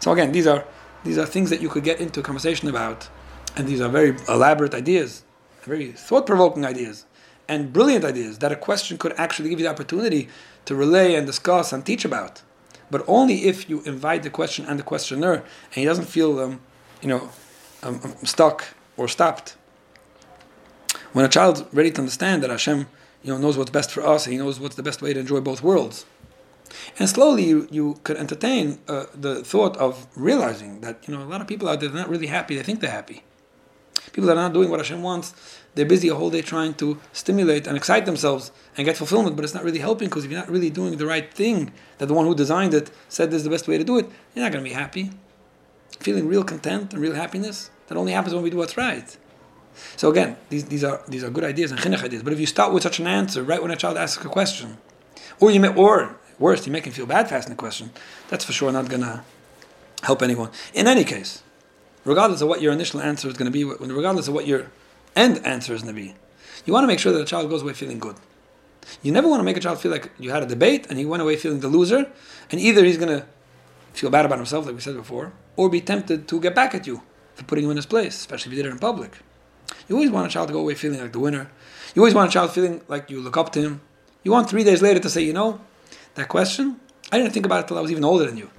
So 0.00 0.10
again, 0.12 0.32
these 0.32 0.48
are 0.48 0.64
these 1.04 1.18
are 1.18 1.26
things 1.26 1.50
that 1.50 1.60
you 1.60 1.68
could 1.68 1.84
get 1.84 2.00
into 2.00 2.18
a 2.18 2.22
conversation 2.24 2.68
about, 2.68 3.08
and 3.56 3.68
these 3.68 3.80
are 3.80 3.88
very 3.88 4.16
elaborate 4.28 4.74
ideas, 4.74 5.22
very 5.62 5.92
thought-provoking 5.92 6.64
ideas 6.64 7.06
and 7.48 7.72
brilliant 7.72 8.04
ideas 8.04 8.38
that 8.38 8.52
a 8.52 8.56
question 8.56 8.98
could 8.98 9.12
actually 9.16 9.50
give 9.50 9.60
you 9.60 9.64
the 9.64 9.70
opportunity 9.70 10.28
to 10.64 10.74
relay 10.74 11.14
and 11.14 11.26
discuss 11.26 11.72
and 11.72 11.84
teach 11.84 12.04
about. 12.04 12.42
But 12.90 13.04
only 13.06 13.46
if 13.46 13.68
you 13.68 13.82
invite 13.82 14.22
the 14.22 14.30
question 14.30 14.64
and 14.66 14.78
the 14.78 14.82
questioner, 14.82 15.34
and 15.34 15.74
he 15.74 15.84
doesn't 15.84 16.06
feel, 16.06 16.38
um, 16.38 16.60
you 17.02 17.08
know, 17.08 17.30
um, 17.82 18.00
um, 18.04 18.14
stuck 18.24 18.64
or 18.96 19.08
stopped. 19.08 19.56
When 21.12 21.24
a 21.24 21.28
child's 21.28 21.64
ready 21.72 21.90
to 21.92 22.00
understand 22.00 22.42
that 22.42 22.50
Hashem, 22.50 22.86
you 23.22 23.32
know, 23.32 23.38
knows 23.38 23.56
what's 23.56 23.70
best 23.70 23.90
for 23.90 24.06
us, 24.06 24.26
and 24.26 24.32
He 24.32 24.38
knows 24.38 24.60
what's 24.60 24.76
the 24.76 24.82
best 24.82 25.02
way 25.02 25.12
to 25.12 25.20
enjoy 25.20 25.40
both 25.40 25.62
worlds, 25.62 26.04
and 26.98 27.08
slowly 27.08 27.44
you, 27.44 27.68
you 27.70 28.00
could 28.04 28.16
entertain 28.16 28.78
uh, 28.88 29.06
the 29.14 29.42
thought 29.44 29.76
of 29.76 30.06
realizing 30.14 30.80
that 30.80 31.06
you 31.06 31.14
know 31.14 31.22
a 31.22 31.24
lot 31.24 31.40
of 31.40 31.46
people 31.46 31.68
out 31.68 31.80
there 31.80 31.90
are 31.90 31.94
not 31.94 32.08
really 32.08 32.26
happy. 32.26 32.56
They 32.56 32.62
think 32.62 32.80
they're 32.80 32.90
happy. 32.90 33.22
People 34.12 34.26
that 34.28 34.36
are 34.36 34.42
not 34.42 34.52
doing 34.52 34.70
what 34.70 34.80
Hashem 34.80 35.02
wants, 35.02 35.34
they're 35.76 35.86
busy 35.86 36.08
a 36.08 36.14
whole 36.14 36.30
day 36.30 36.42
trying 36.42 36.74
to 36.74 36.98
stimulate 37.12 37.66
and 37.66 37.76
excite 37.76 38.06
themselves 38.06 38.50
and 38.76 38.86
get 38.86 38.96
fulfillment, 38.96 39.36
but 39.36 39.44
it's 39.44 39.54
not 39.54 39.62
really 39.62 39.78
helping 39.78 40.08
because 40.08 40.24
if 40.24 40.30
you're 40.30 40.40
not 40.40 40.50
really 40.50 40.70
doing 40.70 40.96
the 40.96 41.06
right 41.06 41.32
thing 41.32 41.70
that 41.98 42.06
the 42.06 42.14
one 42.14 42.26
who 42.26 42.34
designed 42.34 42.72
it 42.74 42.90
said 43.08 43.30
this 43.30 43.38
is 43.38 43.44
the 43.44 43.50
best 43.50 43.68
way 43.68 43.76
to 43.76 43.84
do 43.84 43.98
it, 43.98 44.06
you're 44.34 44.44
not 44.44 44.52
going 44.52 44.64
to 44.64 44.68
be 44.68 44.74
happy. 44.74 45.10
Feeling 46.00 46.26
real 46.26 46.44
content 46.44 46.92
and 46.92 47.00
real 47.00 47.14
happiness, 47.14 47.70
that 47.88 47.96
only 47.96 48.12
happens 48.12 48.34
when 48.34 48.42
we 48.42 48.50
do 48.50 48.56
what's 48.56 48.76
right. 48.76 49.16
So 49.96 50.10
again, 50.10 50.36
these, 50.48 50.64
these 50.64 50.82
are 50.82 51.02
these 51.06 51.22
are 51.22 51.30
good 51.30 51.44
ideas 51.44 51.70
and 51.70 51.78
chinuch 51.78 52.02
ideas. 52.02 52.22
But 52.22 52.32
if 52.32 52.40
you 52.40 52.46
start 52.46 52.72
with 52.72 52.82
such 52.82 52.98
an 52.98 53.06
answer 53.06 53.42
right 53.42 53.60
when 53.62 53.70
a 53.70 53.76
child 53.76 53.98
asks 53.98 54.24
a 54.24 54.28
question, 54.28 54.78
or 55.38 55.50
you 55.50 55.60
may, 55.60 55.74
or 55.74 56.16
worse, 56.38 56.66
you 56.66 56.72
make 56.72 56.86
him 56.86 56.94
feel 56.94 57.06
bad 57.06 57.28
for 57.28 57.34
asking 57.34 57.52
the 57.52 57.58
question, 57.58 57.90
that's 58.28 58.44
for 58.44 58.52
sure 58.52 58.72
not 58.72 58.88
going 58.88 59.02
to 59.02 59.22
help 60.02 60.22
anyone. 60.22 60.50
In 60.72 60.86
any 60.86 61.04
case, 61.04 61.42
regardless 62.04 62.40
of 62.40 62.48
what 62.48 62.62
your 62.62 62.72
initial 62.72 63.00
answer 63.00 63.28
is 63.28 63.34
going 63.34 63.52
to 63.52 63.52
be, 63.52 63.64
regardless 63.64 64.28
of 64.28 64.34
what 64.34 64.46
your 64.46 64.70
end 65.16 65.44
answers 65.44 65.82
going 65.82 66.14
you 66.66 66.72
want 66.72 66.82
to 66.82 66.88
make 66.88 66.98
sure 66.98 67.12
that 67.12 67.20
a 67.20 67.24
child 67.24 67.48
goes 67.48 67.62
away 67.62 67.72
feeling 67.72 67.98
good. 67.98 68.16
You 69.02 69.12
never 69.12 69.28
want 69.28 69.40
to 69.40 69.44
make 69.44 69.56
a 69.56 69.60
child 69.60 69.80
feel 69.80 69.92
like 69.92 70.10
you 70.18 70.30
had 70.30 70.42
a 70.42 70.46
debate 70.46 70.86
and 70.88 70.98
he 70.98 71.04
went 71.04 71.22
away 71.22 71.36
feeling 71.36 71.60
the 71.60 71.68
loser, 71.68 72.10
and 72.50 72.60
either 72.60 72.84
he's 72.84 72.98
going 72.98 73.20
to 73.20 73.26
feel 73.92 74.10
bad 74.10 74.26
about 74.26 74.38
himself, 74.38 74.66
like 74.66 74.74
we 74.74 74.80
said 74.80 74.96
before, 74.96 75.32
or 75.56 75.68
be 75.68 75.80
tempted 75.80 76.28
to 76.28 76.40
get 76.40 76.54
back 76.54 76.74
at 76.74 76.86
you 76.86 77.02
for 77.34 77.44
putting 77.44 77.64
him 77.64 77.70
in 77.70 77.76
his 77.76 77.86
place, 77.86 78.16
especially 78.16 78.50
if 78.50 78.56
you 78.56 78.62
did 78.62 78.68
it 78.68 78.72
in 78.72 78.78
public. 78.78 79.18
You 79.88 79.96
always 79.96 80.10
want 80.10 80.26
a 80.26 80.30
child 80.30 80.48
to 80.48 80.52
go 80.52 80.60
away 80.60 80.74
feeling 80.74 81.00
like 81.00 81.12
the 81.12 81.20
winner. 81.20 81.50
You 81.94 82.02
always 82.02 82.14
want 82.14 82.30
a 82.30 82.32
child 82.32 82.52
feeling 82.52 82.82
like 82.88 83.10
you 83.10 83.20
look 83.20 83.36
up 83.36 83.52
to 83.52 83.60
him. 83.60 83.80
You 84.24 84.32
want 84.32 84.50
three 84.50 84.64
days 84.64 84.82
later 84.82 85.00
to 85.00 85.10
say, 85.10 85.22
you 85.22 85.32
know, 85.32 85.60
that 86.14 86.28
question, 86.28 86.80
I 87.12 87.18
didn't 87.18 87.32
think 87.32 87.46
about 87.46 87.64
it 87.64 87.68
till 87.68 87.78
I 87.78 87.80
was 87.80 87.90
even 87.90 88.04
older 88.04 88.26
than 88.26 88.36
you. 88.36 88.50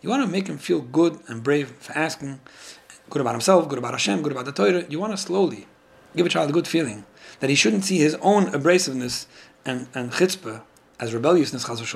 You 0.00 0.10
want 0.10 0.24
to 0.24 0.30
make 0.30 0.48
him 0.48 0.58
feel 0.58 0.80
good 0.80 1.20
and 1.28 1.42
brave 1.42 1.70
for 1.70 1.92
asking, 1.92 2.40
good 3.10 3.20
about 3.20 3.34
himself, 3.34 3.68
good 3.68 3.78
about 3.78 3.92
Hashem, 3.92 4.22
good 4.22 4.32
about 4.32 4.44
the 4.44 4.52
Torah. 4.52 4.84
You 4.88 4.98
want 4.98 5.12
to 5.12 5.16
slowly 5.16 5.66
give 6.16 6.26
a 6.26 6.28
child 6.28 6.50
a 6.50 6.52
good 6.52 6.68
feeling 6.68 7.04
that 7.40 7.50
he 7.50 7.56
shouldn't 7.56 7.84
see 7.84 7.98
his 7.98 8.14
own 8.16 8.46
abrasiveness 8.46 9.26
and, 9.64 9.88
and 9.94 10.12
chutzpah 10.12 10.62
as 11.00 11.12
rebelliousness, 11.12 11.64
chas. 11.66 11.94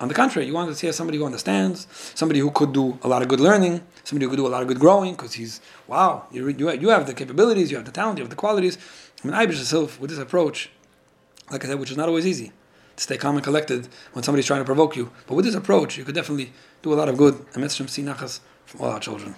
On 0.00 0.06
the 0.06 0.14
contrary, 0.14 0.46
you 0.46 0.54
want 0.54 0.70
to 0.70 0.76
see 0.76 0.90
somebody 0.92 1.18
who 1.18 1.24
understands, 1.24 1.88
somebody 2.14 2.38
who 2.38 2.52
could 2.52 2.72
do 2.72 2.98
a 3.02 3.08
lot 3.08 3.20
of 3.20 3.28
good 3.28 3.40
learning, 3.40 3.84
somebody 4.04 4.24
who 4.24 4.30
could 4.30 4.36
do 4.36 4.46
a 4.46 4.48
lot 4.48 4.62
of 4.62 4.68
good 4.68 4.78
growing, 4.78 5.12
because 5.12 5.32
he's, 5.34 5.60
wow, 5.88 6.26
you, 6.30 6.48
you, 6.48 6.70
you 6.70 6.88
have 6.90 7.06
the 7.06 7.14
capabilities, 7.14 7.70
you 7.70 7.76
have 7.76 7.86
the 7.86 7.92
talent, 7.92 8.18
you 8.18 8.22
have 8.22 8.30
the 8.30 8.36
qualities. 8.36 8.78
I 9.22 9.26
mean, 9.26 9.36
Ibish 9.36 9.56
himself, 9.56 9.98
with 10.00 10.10
this 10.10 10.20
approach, 10.20 10.70
like 11.50 11.64
I 11.64 11.68
said, 11.68 11.80
which 11.80 11.90
is 11.90 11.96
not 11.96 12.08
always 12.08 12.26
easy, 12.26 12.52
to 12.94 13.02
stay 13.02 13.16
calm 13.16 13.34
and 13.34 13.44
collected 13.44 13.88
when 14.12 14.22
somebody's 14.22 14.46
trying 14.46 14.60
to 14.60 14.64
provoke 14.64 14.94
you. 14.94 15.10
But 15.26 15.34
with 15.34 15.44
this 15.44 15.56
approach, 15.56 15.98
you 15.98 16.04
could 16.04 16.14
definitely 16.14 16.52
do 16.82 16.92
a 16.92 16.96
lot 16.96 17.08
of 17.08 17.16
good. 17.16 17.44
And 17.54 17.62
Mitzvah 17.62 17.86
from 18.66 18.80
all 18.80 18.90
our 18.90 19.00
children. 19.00 19.34